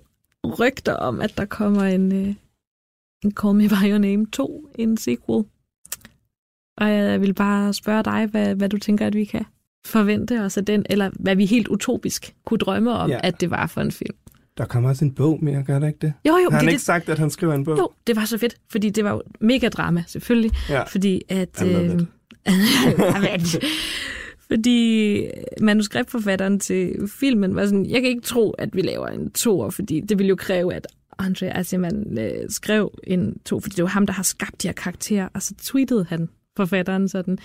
rygter 0.60 0.94
om, 0.94 1.22
at 1.22 1.34
der 1.38 1.46
kommer 1.46 1.84
en, 1.84 2.12
øh, 2.16 2.36
en 3.26 3.32
Call 3.32 3.56
Me 3.56 3.68
By 3.70 3.90
Your 3.90 3.98
Name 3.98 4.26
2, 4.26 4.70
en 4.76 4.98
sequel. 4.98 5.44
Og 6.78 6.90
jeg 6.90 7.22
vil 7.22 7.34
bare 7.34 7.74
spørge 7.74 8.04
dig, 8.04 8.26
hvad, 8.26 8.56
hvad 8.56 8.70
du 8.70 8.78
tænker, 8.78 9.08
at 9.08 9.14
vi 9.16 9.26
kan 9.26 9.46
forvente 9.86 10.42
os 10.42 10.58
af 10.58 10.66
den, 10.66 10.86
eller 10.90 11.10
hvad 11.20 11.36
vi 11.36 11.46
helt 11.46 11.68
utopisk 11.68 12.36
kunne 12.46 12.58
drømme 12.58 12.92
om, 12.92 13.10
Ja. 13.10 13.20
at 13.24 13.42
det 13.42 13.50
var 13.52 13.68
for 13.68 13.82
en 13.82 13.92
film. 13.92 14.16
Der 14.58 14.66
kommer 14.66 14.90
også 14.90 15.06
en 15.06 15.12
bog 15.12 15.40
mere, 15.44 15.64
gør 15.64 15.80
der 15.80 15.88
ikke 15.88 16.00
det? 16.02 16.14
Jo, 16.28 16.38
jo, 16.38 16.50
Har 16.50 16.58
han 16.58 16.66
det, 16.66 16.72
ikke 16.72 16.78
det, 16.78 16.86
sagt, 16.86 17.10
at 17.10 17.20
han 17.20 17.30
skriver 17.30 17.54
en 17.54 17.64
bog? 17.66 17.78
jo, 17.78 17.90
det 18.08 18.16
var 18.16 18.26
så 18.26 18.38
fedt, 18.38 18.56
fordi 18.72 18.90
det 18.90 19.04
var 19.04 19.12
jo 19.12 19.22
mega 19.40 19.70
drama, 19.70 20.04
selvfølgelig. 20.08 20.52
Ja. 20.70 20.84
Fordi 20.84 21.22
at... 21.30 21.62
Jamen, 21.66 22.08
fordi 24.48 25.28
manuskriptforfatteren 25.62 26.60
til 26.60 26.96
filmen 27.20 27.56
var 27.56 27.66
sådan, 27.66 27.86
jeg 27.86 28.02
kan 28.02 28.10
ikke 28.10 28.22
tro, 28.22 28.52
at 28.52 28.70
vi 28.76 28.82
laver 28.82 29.08
en 29.08 29.32
toer, 29.32 29.70
fordi 29.70 30.00
det 30.00 30.18
ville 30.20 30.30
jo 30.30 30.36
kræve, 30.36 30.74
at 30.74 30.88
Andre 31.20 31.58
Asiman 31.58 32.18
øh, 32.20 32.50
skrev 32.50 32.92
en 33.04 33.38
to, 33.46 33.60
fordi 33.60 33.76
det 33.76 33.84
var 33.84 33.90
ham, 33.90 34.06
der 34.06 34.14
har 34.14 34.24
skabt 34.24 34.62
de 34.62 34.68
her 34.68 34.74
karakterer, 34.74 35.28
og 35.34 35.42
så 35.42 35.54
tweetede 35.62 36.06
han 36.10 36.30
forfatteren 36.58 37.08
sådan, 37.10 37.38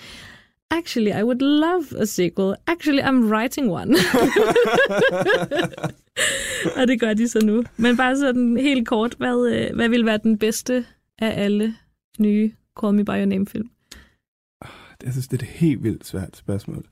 Actually, 0.71 1.11
I 1.11 1.23
would 1.23 1.41
love 1.41 2.01
a 2.01 2.05
sequel. 2.05 2.55
Actually, 2.67 3.01
I'm 3.01 3.31
writing 3.31 3.71
one. 3.71 3.91
og 6.77 6.87
det 6.87 6.99
gør 6.99 7.13
de 7.13 7.27
så 7.27 7.39
nu. 7.45 7.63
Men 7.77 7.97
bare 7.97 8.17
sådan 8.17 8.57
helt 8.57 8.87
kort, 8.87 9.15
hvad, 9.17 9.51
øh, 9.53 9.75
hvad 9.75 9.89
vil 9.89 10.05
være 10.05 10.19
den 10.23 10.37
bedste 10.37 10.85
af 11.19 11.43
alle 11.43 11.75
nye 12.19 12.51
Call 12.81 12.95
Me 12.95 13.05
By 13.05 13.09
Your 13.09 13.25
Name-film? 13.25 13.69
Jeg 15.03 15.11
synes, 15.11 15.27
det 15.27 15.41
er 15.41 15.45
et 15.45 15.51
helt 15.51 15.83
vildt 15.83 16.07
svært 16.07 16.37
spørgsmål. 16.37 16.85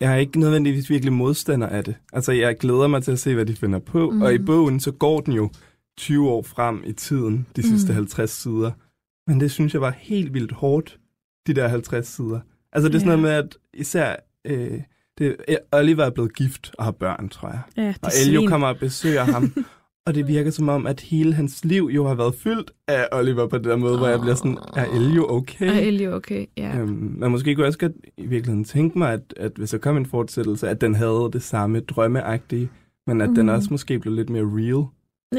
Jeg 0.00 0.12
er 0.12 0.16
ikke 0.16 0.40
nødvendigvis 0.40 0.90
virkelig 0.90 1.12
modstander 1.12 1.66
af 1.66 1.84
det. 1.84 1.94
Altså, 2.12 2.32
jeg 2.32 2.58
glæder 2.58 2.86
mig 2.86 3.02
til 3.02 3.12
at 3.12 3.18
se, 3.18 3.34
hvad 3.34 3.46
de 3.46 3.56
finder 3.56 3.78
på. 3.78 4.10
Mm. 4.10 4.22
Og 4.22 4.34
i 4.34 4.38
bogen, 4.38 4.80
så 4.80 4.92
går 4.92 5.20
den 5.20 5.34
jo 5.34 5.50
20 5.98 6.30
år 6.30 6.42
frem 6.42 6.82
i 6.86 6.92
tiden, 6.92 7.46
de 7.56 7.62
sidste 7.62 7.92
mm. 7.92 7.94
50 7.94 8.30
sider. 8.30 8.70
Men 9.30 9.40
det 9.40 9.50
synes 9.50 9.72
jeg 9.72 9.80
var 9.80 9.90
helt 9.90 10.34
vildt 10.34 10.52
hårdt, 10.52 10.98
de 11.46 11.54
der 11.54 11.68
50 11.68 12.06
sider. 12.06 12.40
Altså, 12.74 12.88
det 12.88 12.94
er 12.94 12.98
sådan 12.98 13.10
Ja. 13.12 13.16
noget 13.16 13.22
med, 13.22 13.30
at 13.30 13.56
især... 13.74 14.16
Øh, 14.44 14.80
det, 15.18 15.36
Oliver 15.72 16.04
er 16.04 16.10
blevet 16.10 16.34
gift 16.36 16.72
og 16.78 16.84
har 16.84 16.90
børn, 16.92 17.28
tror 17.28 17.48
jeg. 17.48 17.60
Ja, 17.76 17.94
Og 18.02 18.10
Elio 18.26 18.40
svin. 18.40 18.48
kommer 18.48 18.68
og 18.68 18.76
besøger 18.78 19.24
ham. 19.24 19.52
Og 20.06 20.14
det 20.14 20.28
virker 20.28 20.50
som 20.50 20.68
om, 20.68 20.86
at 20.86 21.00
hele 21.00 21.34
hans 21.34 21.64
liv 21.64 21.90
jo 21.94 22.06
har 22.06 22.14
været 22.14 22.34
fyldt 22.34 22.70
af 22.88 23.08
Oliver 23.12 23.46
på 23.46 23.58
den 23.58 23.64
der 23.64 23.76
måde, 23.76 23.98
hvor 23.98 24.08
jeg 24.08 24.20
bliver 24.20 24.34
sådan, 24.34 24.58
er 24.76 24.84
Elio 24.86 25.32
okay? 25.32 25.70
Og 25.70 25.76
Elio, 25.82 26.14
okay. 26.14 26.46
Ja. 26.56 26.78
Øhm, 26.78 27.14
men 27.18 27.30
måske 27.30 27.54
kunne 27.54 27.62
jeg 27.62 27.66
også 27.66 27.78
godt 27.78 27.92
i 28.18 28.26
virkeligheden 28.26 28.64
tænke 28.64 28.98
mig, 28.98 29.12
at, 29.12 29.20
at 29.36 29.52
hvis 29.56 29.70
der 29.70 29.78
kom 29.78 29.96
en 29.96 30.06
fortsættelse, 30.06 30.68
at 30.68 30.80
den 30.80 30.94
havde 30.94 31.30
det 31.32 31.42
samme 31.42 31.80
drømmeagtige, 31.80 32.68
men 33.06 33.20
at 33.20 33.28
mm. 33.28 33.34
den 33.34 33.46
Mhm. 33.46 33.54
også 33.54 33.68
måske 33.70 33.98
blev 33.98 34.14
lidt 34.14 34.30
mere 34.30 34.42
real. 34.44 34.84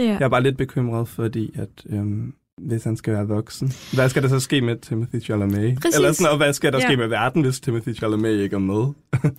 ja. 0.05 0.11
Jeg 0.11 0.21
er 0.21 0.29
bare 0.29 0.43
lidt 0.43 0.57
bekymret, 0.57 1.07
fordi 1.07 1.51
at 1.55 1.69
øhm, 1.89 2.33
hvis 2.61 2.83
han 2.83 2.97
skal 2.97 3.13
være 3.13 3.27
voksen, 3.27 3.71
hvad 3.93 4.09
skal 4.09 4.23
der 4.23 4.29
så 4.29 4.39
ske 4.39 4.61
med 4.61 4.75
Timothy 4.77 5.21
Chalamet? 5.21 5.75
Præcis. 5.81 5.95
Eller 5.95 6.11
sådan, 6.11 6.31
og 6.31 6.37
hvad 6.37 6.53
skal 6.53 6.73
der 6.73 6.79
Ja. 6.79 6.87
ske 6.87 6.97
med 6.97 7.07
verden, 7.07 7.41
hvis 7.41 7.59
Timothy 7.59 7.95
Chalamet 7.95 8.39
ikke 8.39 8.55
er 8.55 8.59
med? 8.59 8.85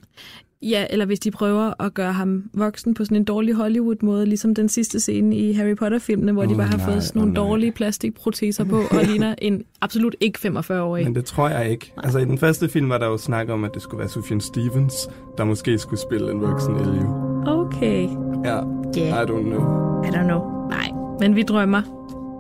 Ja, 0.63 0.87
eller 0.91 1.07
hvis 1.07 1.21
de 1.21 1.31
prøver 1.31 1.83
at 1.83 1.95
gøre 1.95 2.13
ham 2.13 2.45
voksen 2.55 2.95
på 2.95 3.05
sådan 3.05 3.17
en 3.17 3.25
dårlig 3.25 3.55
Hollywood-måde, 3.55 4.27
ligesom 4.27 4.55
den 4.55 4.69
sidste 4.69 5.01
scene 5.01 5.37
i 5.37 5.53
Harry 5.53 5.77
Potter-filmene, 5.77 6.33
hvor 6.33 6.43
oh, 6.43 6.49
de 6.49 6.55
bare 6.55 6.67
har 6.67 6.77
nej, 6.77 6.87
fået 6.87 7.03
sådan 7.03 7.19
nogle 7.21 7.31
åh, 7.31 7.45
nej. 7.45 7.49
dårlige 7.51 7.73
plastikproteser 7.73 8.65
på 8.65 8.77
og 8.91 9.05
ligner 9.11 9.35
en 9.39 9.65
absolut 9.81 10.17
ikke 10.21 10.39
45-årig. 10.49 11.05
Men 11.05 11.15
det 11.15 11.25
tror 11.25 11.49
jeg 11.49 11.71
ikke. 11.71 11.93
Altså 12.03 12.19
i 12.19 12.25
den 12.25 12.39
første 12.39 12.69
film 12.69 12.89
var 12.89 12.99
der 12.99 13.07
jo 13.07 13.19
snak 13.19 13.49
om, 13.49 13.65
at 13.65 13.71
det 13.75 13.83
skulle 13.83 13.99
være 13.99 14.09
Sufjan 14.09 14.41
Stevens, 14.41 14.95
der 15.39 15.45
måske 15.45 15.79
skulle 15.79 16.01
spille 16.01 16.31
en 16.33 16.41
voksen 16.41 16.75
Elio. 16.75 17.15
Okay, 17.47 18.09
Ja, 18.45 18.61
yeah, 18.99 19.23
I 19.23 19.31
don't 19.31 19.43
know. 19.43 20.03
I 20.05 20.09
don't 20.09 20.25
know. 20.25 20.69
Nej, 20.69 20.89
men 21.21 21.37
vi 21.37 21.43
drømmer 21.43 21.83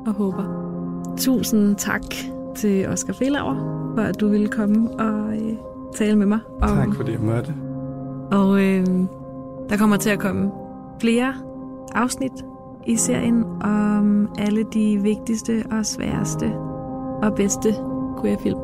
og 0.06 0.12
håber. 0.12 0.65
Tusind 1.18 1.76
tak 1.76 2.02
til 2.56 2.88
Oscar 2.88 3.12
Felauer, 3.12 3.54
for 3.96 4.02
at 4.02 4.20
du 4.20 4.28
ville 4.28 4.48
komme 4.48 4.90
og 5.00 5.36
øh, 5.36 5.52
tale 5.94 6.16
med 6.16 6.26
mig. 6.26 6.38
Om, 6.62 6.68
Tak 6.68 6.94
fordi 6.96 7.12
jeg 7.12 7.20
måtte. 7.20 7.54
Og 8.32 8.60
øh, 8.62 8.86
der 9.68 9.76
kommer 9.76 9.96
til 9.96 10.10
at 10.10 10.18
komme 10.18 10.50
flere 11.00 11.34
afsnit 11.94 12.32
i 12.86 12.96
serien 12.96 13.44
om 13.60 14.28
alle 14.38 14.64
de 14.74 14.98
vigtigste 15.02 15.64
og 15.70 15.86
sværeste 15.86 16.52
og 17.22 17.34
bedste 17.34 17.74
queerfilm. 18.22 18.58